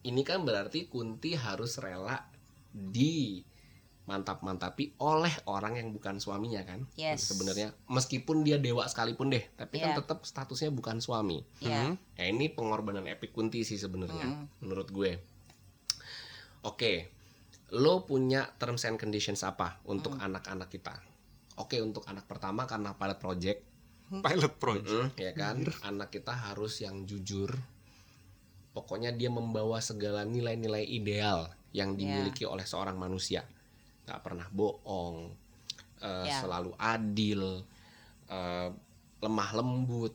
ini 0.00 0.22
kan 0.22 0.40
berarti 0.40 0.86
Kunti 0.86 1.36
harus 1.36 1.76
rela 1.76 2.24
di 2.70 3.44
mantap-mantapi 4.04 4.96
oleh 4.98 5.34
orang 5.44 5.76
yang 5.76 5.92
bukan 5.92 6.16
suaminya 6.16 6.64
kan 6.64 6.88
yes 6.96 7.28
sebenarnya 7.28 7.76
meskipun 7.86 8.40
dia 8.40 8.56
dewa 8.56 8.88
sekalipun 8.88 9.28
deh 9.28 9.44
tapi 9.52 9.76
kan 9.76 9.92
Iya. 9.92 9.98
tetap 10.00 10.24
statusnya 10.24 10.72
bukan 10.72 10.96
suami 10.98 11.44
Iya. 11.60 11.92
Hmm. 11.92 11.94
ya 12.16 12.24
ini 12.24 12.48
pengorbanan 12.48 13.04
epic 13.04 13.30
kunti 13.30 13.60
sih 13.62 13.76
sebenarnya 13.76 14.24
Mm. 14.24 14.64
menurut 14.64 14.88
gue 14.88 15.20
oke 16.62 16.92
lo 17.76 18.00
punya 18.02 18.48
terms 18.56 18.88
and 18.88 18.96
conditions 18.96 19.44
apa 19.44 19.76
untuk 19.84 20.16
Mm. 20.16 20.24
anak-anak 20.24 20.72
kita 20.72 20.96
oke 21.58 21.76
untuk 21.78 22.06
anak 22.06 22.24
pertama 22.24 22.64
karena 22.64 22.94
pilot 22.94 23.18
project. 23.18 23.60
Pilot 24.24 24.54
project. 24.56 25.12
Mm, 25.12 25.20
ya 25.20 25.32
kan? 25.32 25.56
Anak 25.84 26.08
kita 26.08 26.32
harus 26.32 26.80
yang 26.80 27.04
jujur. 27.04 27.52
Pokoknya 28.72 29.10
dia 29.10 29.28
membawa 29.28 29.82
segala 29.82 30.22
nilai-nilai 30.24 30.86
ideal 30.86 31.50
yang 31.70 31.92
Ya. 31.92 31.98
dimiliki 31.98 32.46
oleh 32.46 32.64
seorang 32.64 32.96
manusia. 32.96 33.44
Nggak 34.06 34.20
pernah 34.22 34.46
bohong 34.48 35.34
eh, 35.98 36.24
Ya. 36.24 36.40
selalu 36.40 36.72
adil 36.78 37.66
eh, 38.28 38.68
lemah 39.18 39.50
lembut 39.52 40.14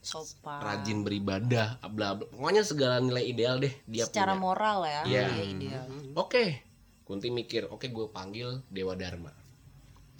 sopan. 0.00 0.58
rajin 0.58 1.04
beribadah 1.04 1.78
bla 1.86 2.16
bla. 2.16 2.24
Pokoknya 2.24 2.64
segala 2.64 2.96
nilai 2.98 3.22
ideal 3.22 3.60
deh 3.60 3.74
dia 3.84 4.02
secara 4.02 4.32
punya. 4.32 4.42
moral 4.42 4.78
ya 4.82 5.00
Iya. 5.04 5.22
dia 5.28 5.44
ideal. 5.44 5.84
Oke. 6.16 6.64
Kunti 7.04 7.28
mikir 7.28 7.68
oke 7.68 7.86
gue 7.86 8.06
panggil 8.08 8.64
Dewa 8.66 8.92
Dharma 8.92 9.30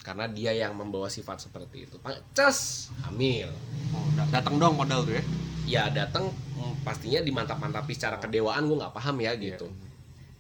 karena 0.09 0.25
dia 0.25 0.57
yang 0.57 0.73
membawa 0.73 1.05
sifat 1.07 1.37
seperti 1.39 1.85
itu. 1.85 2.01
Pang- 2.01 2.17
Ces 2.33 2.89
hamil. 3.05 3.53
Oh, 3.93 4.09
da- 4.17 4.41
datang 4.41 4.57
dong 4.57 4.73
modal 4.75 5.05
tuh 5.05 5.13
ya. 5.13 5.25
ya 5.69 5.83
datang 5.93 6.33
mm, 6.33 6.81
pastinya 6.81 7.21
dimantap-mantapi 7.21 7.93
secara 7.93 8.17
kedewaan 8.17 8.65
gue 8.65 8.81
nggak 8.81 8.97
paham 8.97 9.21
ya 9.21 9.37
gitu. 9.37 9.69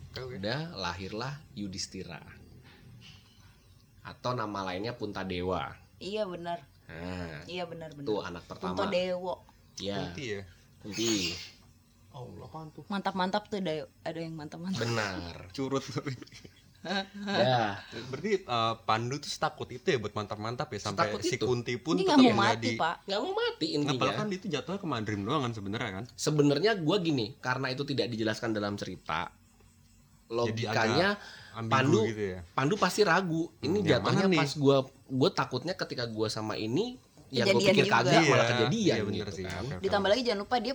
Oke, 0.08 0.24
oke. 0.24 0.40
udah 0.40 0.72
lahirlah 0.74 1.36
Yudhistira. 1.52 2.16
Atau 4.00 4.32
nama 4.32 4.64
lainnya 4.64 4.96
Puntadewa 4.96 5.76
iya 6.00 6.24
benar. 6.24 6.64
Nah 6.88 7.44
iya 7.44 7.68
benar 7.68 7.92
benar. 7.92 8.08
itu 8.08 8.14
anak 8.22 8.44
pertama. 8.48 8.88
Dewo. 8.88 9.44
Ya 9.76 10.00
Kunti 10.00 10.24
ya. 10.32 10.42
Kunti 10.80 11.36
Oh, 12.08 12.24
apaan 12.40 12.72
tuh? 12.72 12.82
mantap 12.88 13.12
mantap 13.12 13.46
tuh 13.46 13.60
ada 13.60 13.84
ada 14.02 14.16
yang 14.16 14.32
mantap 14.32 14.58
mantap 14.58 14.80
benar. 14.80 15.52
Curut. 15.52 15.84
Ya 16.80 17.82
Berarti 18.06 18.32
eh, 18.40 18.74
Pandu 18.80 19.18
tuh 19.18 19.30
takut 19.32 19.66
itu 19.66 19.82
ya 19.84 19.98
buat 19.98 20.12
mantap-mantap 20.12 20.68
ya 20.68 20.78
sampai 20.80 21.10
Setakut 21.10 21.20
si 21.20 21.34
itu. 21.34 21.44
Kunti 21.44 21.74
pun 21.74 21.94
ini 21.94 22.04
tetap 22.04 22.16
nggak 22.16 22.28
mau 22.28 22.38
mati 22.40 22.62
di- 22.64 22.76
pak 22.76 22.96
nggak 23.04 23.20
mau 23.20 23.32
mati 23.32 23.66
intinya 23.72 24.12
kan 24.14 24.26
itu 24.28 24.46
jatuhnya 24.46 24.78
ke 24.78 24.88
Madrim 24.88 25.20
doang 25.20 25.42
kan 25.42 25.52
sebenarnya 25.52 25.90
kan. 25.92 26.04
sebenarnya 26.14 26.72
gue 26.76 26.96
gini 27.00 27.26
karena 27.36 27.66
itu 27.68 27.82
tidak 27.84 28.06
dijelaskan 28.08 28.50
dalam 28.52 28.74
cerita 28.74 29.34
logikanya 30.28 31.16
Pandu 31.58 32.06
gitu 32.06 32.24
ya. 32.32 32.40
Pandu 32.52 32.74
pasti 32.76 33.02
ragu 33.02 33.50
ini 33.60 33.80
Hmm, 33.80 33.88
jatuhnya 33.88 34.26
nih? 34.26 34.38
pas 34.38 34.52
gue 34.52 34.76
gue 35.10 35.30
takutnya 35.32 35.74
ketika 35.74 36.06
gue 36.06 36.28
sama 36.28 36.54
ini 36.54 36.94
yang 37.28 37.50
gue 37.50 37.60
pikir 37.60 37.84
juga. 37.84 38.00
kagak 38.00 38.22
malah 38.22 38.38
Iya, 38.38 38.46
kejadian 38.48 38.96
iya 39.04 39.16
gitu 39.18 39.32
sih. 39.34 39.44
kan 39.44 39.64
ditambah 39.78 40.08
lagi 40.08 40.22
jangan 40.22 40.40
lupa 40.40 40.56
dia 40.58 40.74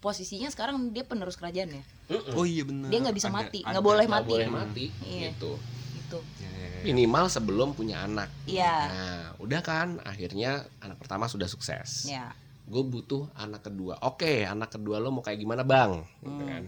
posisinya 0.00 0.48
sekarang 0.48 0.90
dia 0.90 1.04
penerus 1.04 1.36
kerajaan 1.36 1.70
ya 1.70 1.84
Mm-mm. 2.08 2.32
Oh 2.32 2.42
iya 2.42 2.64
benar. 2.64 2.88
Dia 2.88 2.98
nggak 3.00 3.14
bisa 3.14 3.28
Ada- 3.28 3.36
mati, 3.38 3.58
nggak 3.60 3.84
boleh 3.84 4.04
Nggak 4.04 4.16
mati. 4.18 4.30
boleh 4.30 4.48
mati 4.48 4.86
Iya. 5.04 5.30
gitu 5.30 5.52
gitu 5.94 6.18
Ya, 6.36 6.50
ya, 6.50 6.66
ya. 6.66 6.80
minimal 6.84 7.24
sebelum 7.26 7.68
punya 7.70 8.02
anak 8.02 8.32
iya 8.44 8.74
nah 8.84 9.22
udah 9.38 9.60
kan 9.60 9.88
akhirnya 10.02 10.50
anak 10.78 10.96
pertama 10.96 11.24
sudah 11.24 11.46
sukses 11.46 12.08
ya 12.08 12.32
gue 12.64 12.82
butuh 12.82 13.30
anak 13.34 13.62
kedua 13.62 13.94
oke 14.00 14.42
anak 14.42 14.72
kedua 14.72 14.98
lo 14.98 15.10
mau 15.10 15.20
kayak 15.20 15.38
gimana 15.38 15.62
bang 15.62 16.02
gitu 16.18 16.34
Hmm. 16.34 16.48
kan 16.48 16.64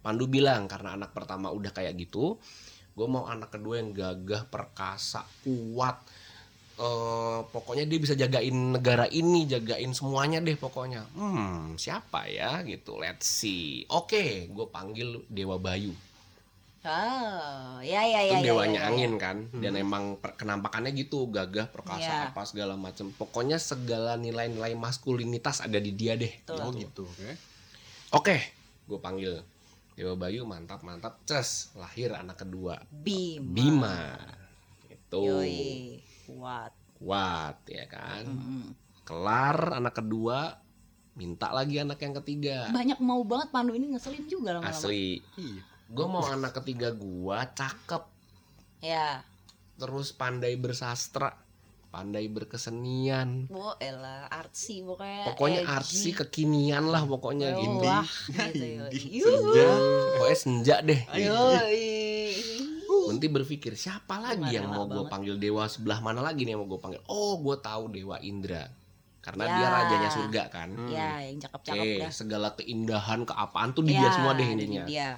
Pandu 0.00 0.28
bilang 0.28 0.66
karena 0.66 0.94
anak 0.94 1.10
pertama 1.10 1.48
udah 1.48 1.72
kayak 1.72 1.96
gitu 1.96 2.36
gue 2.92 3.06
mau 3.08 3.24
anak 3.24 3.50
kedua 3.50 3.80
yang 3.80 3.90
gagah 3.90 4.46
perkasa 4.46 5.24
kuat 5.42 5.98
eh 6.74 7.38
pokoknya 7.54 7.86
dia 7.86 7.98
bisa 8.02 8.14
jagain 8.14 8.74
negara 8.74 9.06
ini 9.06 9.46
jagain 9.46 9.94
semuanya 9.94 10.42
deh 10.42 10.58
pokoknya. 10.58 11.06
Hmm 11.14 11.78
siapa 11.78 12.26
ya 12.26 12.66
gitu 12.66 12.98
let's 12.98 13.26
see. 13.26 13.86
Oke 13.88 14.50
gue 14.50 14.66
panggil 14.68 15.22
dewa 15.30 15.54
bayu. 15.56 15.94
Oh 16.84 17.80
ya 17.80 18.04
ya 18.04 18.20
ya 18.20 18.36
itu 18.36 18.44
ya, 18.44 18.52
dewanya 18.52 18.76
ya, 18.76 18.84
ya. 18.84 18.90
angin 18.92 19.12
kan 19.16 19.36
dan 19.56 19.72
emang 19.72 20.20
per- 20.20 20.36
kenampakannya 20.36 20.92
gitu 20.92 21.32
gagah 21.32 21.72
perkasa 21.72 22.04
Iya. 22.04 22.28
apa 22.34 22.44
segala 22.44 22.76
macem. 22.76 23.08
Pokoknya 23.08 23.56
segala 23.56 24.20
nilai-nilai 24.20 24.76
maskulinitas 24.76 25.64
ada 25.64 25.80
di 25.80 25.96
dia 25.96 26.12
deh. 26.12 26.28
Betul. 26.44 26.60
Oh 26.60 26.70
gitu, 26.76 27.04
oke. 27.08 27.32
oke 28.20 28.36
gue 28.84 28.98
panggil 29.00 29.40
dewa 29.96 30.12
bayu 30.12 30.44
mantap 30.44 30.84
mantap 30.84 31.16
ces 31.24 31.72
lahir 31.72 32.12
anak 32.12 32.44
kedua. 32.44 32.76
Bima. 32.92 33.48
Bima. 33.48 33.98
Itu 34.92 35.24
Yoi, 35.24 36.04
kuat. 36.26 36.72
Kuat 36.94 37.56
ya 37.66 37.84
kan? 37.86 38.24
Mm-mm. 38.24 38.64
kelar 39.04 39.76
anak 39.76 40.00
kedua 40.00 40.56
minta 41.12 41.52
lagi 41.52 41.76
anak 41.76 42.00
yang 42.00 42.16
ketiga. 42.18 42.72
Banyak 42.72 42.98
mau 42.98 43.20
banget 43.22 43.52
Pandu 43.52 43.72
ini 43.72 43.92
ngeselin 43.92 44.24
juga 44.24 44.56
lama-lama. 44.56 44.72
Asli. 44.72 45.20
Iya. 45.36 45.60
gue 45.84 46.06
mau 46.08 46.24
anak 46.24 46.56
ketiga 46.58 46.90
gua 46.90 47.44
cakep. 47.46 48.02
Ya. 48.80 49.20
Terus 49.76 50.10
pandai 50.10 50.56
bersastra 50.56 51.36
pandai 51.86 52.26
berkesenian. 52.26 53.46
Oh 53.52 53.76
elah 53.78 54.26
artsy 54.26 54.82
pokoknya 54.82 55.30
pokoknya 55.30 55.60
edgy. 55.62 55.70
artsy 55.70 56.10
kekinian 56.10 56.88
lah 56.88 57.04
pokoknya 57.04 57.54
Oh, 57.54 57.60
gitu 57.60 57.86
wah, 57.86 58.02
gitu, 58.50 59.22
senja. 59.22 59.68
pokoknya 60.16 60.36
senja 60.36 60.76
deh. 60.80 61.00
Yoi. 61.14 61.86
Nanti 63.06 63.26
berpikir 63.26 63.72
siapa 63.72 64.16
lagi 64.18 64.50
yang 64.50 64.66
mau 64.66 64.84
gue 64.84 65.04
panggil 65.06 65.34
dewa 65.34 65.64
sebelah 65.64 65.98
mana 65.98 66.20
lagi 66.20 66.42
nih 66.42 66.52
yang 66.52 66.60
mau 66.60 66.68
gue 66.68 66.78
panggil 66.78 67.00
oh 67.06 67.36
gue 67.38 67.56
tahu 67.58 67.90
dewa 67.90 68.16
Indra 68.18 68.68
karena 69.18 69.42
Ya. 69.42 69.54
dia 69.54 69.66
rajanya 69.70 70.10
surga 70.10 70.42
kan 70.48 70.68
ya 70.86 71.10
yang 71.22 71.38
cakep-cakep 71.38 71.80
Oke, 71.82 71.96
dah 71.98 72.12
segala 72.12 72.48
keindahan 72.52 73.20
keapaan 73.22 73.70
tuh 73.70 73.80
di 73.80 73.92
dia 73.92 74.02
Ya, 74.02 74.12
semua 74.12 74.32
deh 74.32 74.44
intinya. 74.44 74.84
dia. 74.84 75.16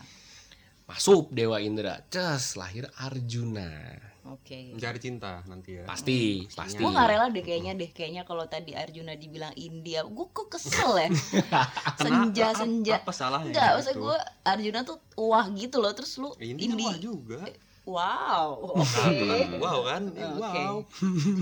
masuk 0.84 1.28
Dewa 1.28 1.58
Indra 1.58 1.98
ces 2.06 2.54
lahir 2.54 2.86
Arjuna 2.96 3.98
Oke. 4.26 4.74
Mencari 4.74 4.98
cinta 4.98 5.38
nanti 5.44 5.78
ya. 5.78 5.86
pasti 5.86 6.42
pasti 6.48 6.78
Gue 6.78 6.90
gak 6.90 7.06
rela 7.06 7.26
deh 7.28 7.40
kayaknya 7.40 7.74
deh 7.74 7.86
Kayaknya 7.88 8.22
kalau 8.22 8.42
tadi 8.44 8.74
Arjuna 8.74 9.14
dibilang 9.14 9.54
India 9.54 10.02
Gue 10.02 10.26
kok 10.28 10.46
kesel 10.48 10.98
ya 10.98 11.06
Senja 12.02 12.50
senja 12.52 12.98
Apa 12.98 13.10
salahnya? 13.10 13.50
Enggak 13.50 13.70
maksud 13.76 13.94
gue 13.96 14.18
Arjuna 14.42 14.80
tuh 14.82 14.98
wah 15.16 15.46
gitu 15.48 15.78
loh 15.78 15.94
Terus 15.94 16.18
lu 16.18 16.34
Ini 16.36 16.58
Indi 16.58 16.82
wah 16.84 16.98
juga. 16.98 17.38
Wow 17.86 18.74
Oke 18.76 19.30
Wow 19.56 19.78
kan? 19.86 20.02
Oke. 20.10 20.18
Wow. 20.42 20.74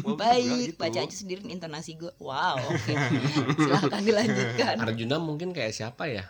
Wow 0.04 0.16
Baik 0.20 0.76
gitu. 0.76 0.78
Baca 0.78 0.98
aja 1.00 1.14
sendiri 1.16 1.40
intonasi 1.48 1.96
gue 1.96 2.12
Wow 2.20 2.60
oke 2.60 2.92
Silahkan 3.56 4.02
dilanjutkan 4.04 4.74
Arjuna 4.78 5.16
mungkin 5.18 5.56
kayak 5.56 5.72
siapa 5.72 6.04
ya 6.06 6.24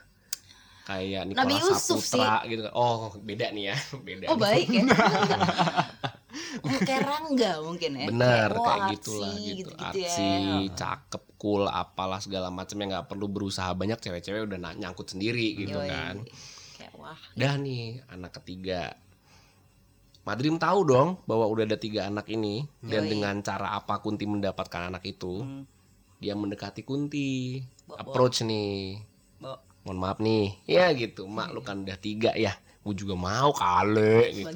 kayak 0.85 1.33
Nabi 1.33 1.57
Nikola 1.57 1.61
Yusuf 1.65 2.05
Saputra 2.05 2.45
gitu 2.45 2.69
oh 2.71 3.17
beda 3.19 3.51
nih 3.51 3.73
ya 3.73 3.77
beda 3.99 4.25
Oh 4.29 4.37
nih. 4.37 4.43
baik 4.43 4.69
ya 4.71 4.83
Oh, 6.67 6.71
Kayak 6.83 7.07
Rangga 7.07 7.63
mungkin 7.63 7.95
ya 7.95 8.07
bener 8.11 8.51
oh, 8.59 8.67
kayak 8.67 8.83
artsy, 8.91 8.95
gitulah 8.99 9.35
gitu, 9.39 9.47
gitu-gitu 9.71 9.71
ya. 9.71 9.87
artsy 10.11 10.31
cakep 10.75 11.23
cool 11.39 11.65
apalah 11.67 12.19
segala 12.19 12.51
macam 12.51 12.75
yang 12.79 12.91
nggak 12.91 13.07
perlu 13.07 13.27
berusaha 13.31 13.71
banyak 13.71 13.99
cewek-cewek 14.03 14.51
udah 14.51 14.59
nyangkut 14.75 15.15
sendiri 15.15 15.55
gitu 15.55 15.79
Yoi. 15.79 15.91
kan 15.91 16.15
Kayak 16.75 16.93
wah 16.99 17.19
dah 17.39 17.55
nih 17.55 18.03
anak 18.11 18.35
ketiga 18.43 18.99
Madrim 20.25 20.57
tahu 20.57 20.81
dong 20.85 21.09
bahwa 21.25 21.45
udah 21.47 21.65
ada 21.65 21.77
tiga 21.77 22.09
anak 22.09 22.27
ini 22.29 22.65
dan 22.81 23.05
Yoi. 23.05 23.11
dengan 23.13 23.35
cara 23.41 23.77
apa 23.77 24.01
Kunti 24.01 24.25
mendapatkan 24.25 24.89
anak 24.89 25.05
itu 25.05 25.45
Hmm. 25.45 25.69
dia 26.17 26.33
mendekati 26.33 26.81
Kunti. 26.81 27.61
Bo- 27.85 27.93
bo- 27.93 28.01
approach 28.01 28.41
nih. 28.41 29.05
Bo- 29.37 29.61
mohon 29.85 30.01
maaf 30.01 30.19
nih. 30.19 30.57
Ya 30.65 30.89
gitu 30.93 31.29
mak 31.29 31.53
lu 31.53 31.61
kan 31.61 31.85
udah 31.85 31.97
tiga 31.97 32.33
ya. 32.35 32.57
Gue 32.81 32.93
juga 32.95 33.13
mau 33.13 33.53
kale 33.53 34.33
gitu. 34.35 34.49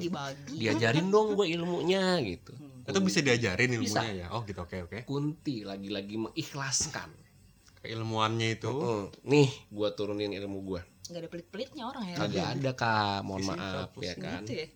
Diajarin 0.53 1.09
dong 1.09 1.33
gue 1.33 1.45
ilmunya 1.47 2.17
gitu. 2.19 2.53
Itu 2.83 2.99
bisa 2.99 3.21
diajarin 3.21 3.69
Bisa. 3.75 4.01
ilmunya 4.01 4.25
ya. 4.25 4.27
Oh 4.33 4.41
gitu. 4.41 4.59
Oke 4.59 4.81
oke. 4.81 5.05
Kunti 5.05 5.61
lagi-lagi 5.61 6.17
mengikhlaskan. 6.19 7.13
Keilmuannya 7.79 8.57
itu. 8.57 8.73
Heeh. 8.73 9.01
nih 9.23 9.49
gue 9.69 9.89
turunin 9.93 10.33
ilmu 10.33 10.65
gue 10.65 10.81
Gak 11.07 11.21
ada 11.21 11.29
pelit-pelitnya 11.29 11.83
orang 11.85 12.05
ya. 12.05 12.15
Kagak 12.17 12.47
ada 12.57 12.71
kak. 12.73 13.17
Mohon 13.21 13.41
Isinya 13.41 13.57
maaf 13.85 13.91
ya 13.99 14.13
kan. 14.15 14.41
Gitu 14.43 14.53
ya 14.55 14.67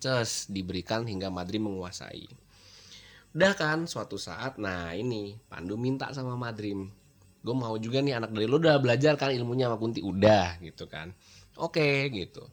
Ces 0.00 0.48
diberikan 0.48 1.04
hingga 1.04 1.28
Madrim 1.28 1.68
menguasai. 1.68 2.24
Udah 3.30 3.52
kan 3.54 3.84
suatu 3.86 4.18
saat 4.18 4.58
nah 4.58 4.90
ini 4.90 5.38
Pandu 5.46 5.76
minta 5.78 6.10
sama 6.10 6.34
Madrim 6.34 6.90
gue 7.40 7.56
mau 7.56 7.72
juga 7.80 8.04
nih 8.04 8.20
anak 8.20 8.36
dari 8.36 8.44
lu 8.44 8.60
udah 8.60 8.76
belajar 8.76 9.16
kan 9.16 9.32
ilmunya 9.32 9.68
sama 9.72 9.80
Kunti. 9.80 10.04
Udah 10.04 10.60
gitu 10.60 10.84
kan. 10.84 11.12
Oke 11.56 12.08
gitu. 12.12 12.44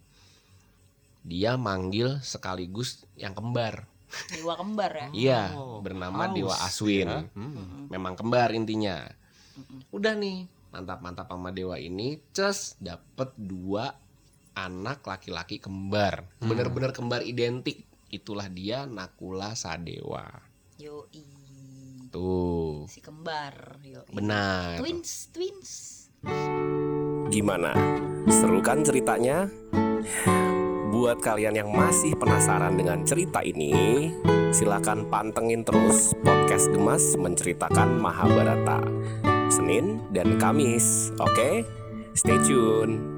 Dia 1.27 1.59
manggil 1.59 2.23
sekaligus 2.23 3.03
yang 3.19 3.35
kembar. 3.35 3.83
Dewa 4.31 4.55
kembar 4.55 4.91
ya? 4.95 5.07
Iya 5.11 5.41
Oh, 5.59 5.83
bernama 5.83 6.31
haus 6.31 6.35
Dewa 6.39 6.55
ya. 6.55 6.63
Aswin 6.63 7.09
Hmm. 7.35 7.91
memang 7.91 8.15
kembar 8.15 8.55
intinya. 8.55 9.03
Mm-mm. 9.57 9.89
udah 9.89 10.13
nih 10.13 10.45
mantap-mantap 10.69 11.25
sama 11.33 11.49
dewa 11.49 11.81
ini 11.81 12.21
ces 12.29 12.77
dapet 12.77 13.33
dua 13.33 13.97
anak 14.57 15.05
laki-laki 15.05 15.61
kembar 15.61 16.25
Hmm. 16.41 16.49
bener-bener 16.49 16.89
kembar 16.89 17.21
identik 17.21 17.85
itulah 18.09 18.49
dia 18.49 18.89
Nakula 18.89 19.53
Sadewa 19.53 20.25
Yoi 20.81 21.27
tuh 22.09 22.89
Si 22.89 22.97
kembar 23.03 23.77
Yoi 23.85 24.09
benar 24.09 24.81
Twins 24.81 25.29
Twins 25.29 25.71
Gimana? 27.27 27.75
Seru 28.31 28.63
kan 28.63 28.81
ceritanya? 28.81 29.45
Buat 30.89 31.21
kalian 31.21 31.59
yang 31.59 31.69
masih 31.69 32.15
penasaran 32.17 32.73
dengan 32.73 33.03
cerita 33.05 33.43
ini, 33.43 34.09
silakan 34.49 35.05
pantengin 35.11 35.61
terus 35.61 36.15
podcast 36.25 36.71
Gemas 36.73 37.03
menceritakan 37.19 38.01
Mahabharata. 38.01 38.81
Senin 39.51 40.01
dan 40.15 40.39
Kamis, 40.41 41.13
oke? 41.21 41.63
Stay 42.17 42.39
tune. 42.47 43.16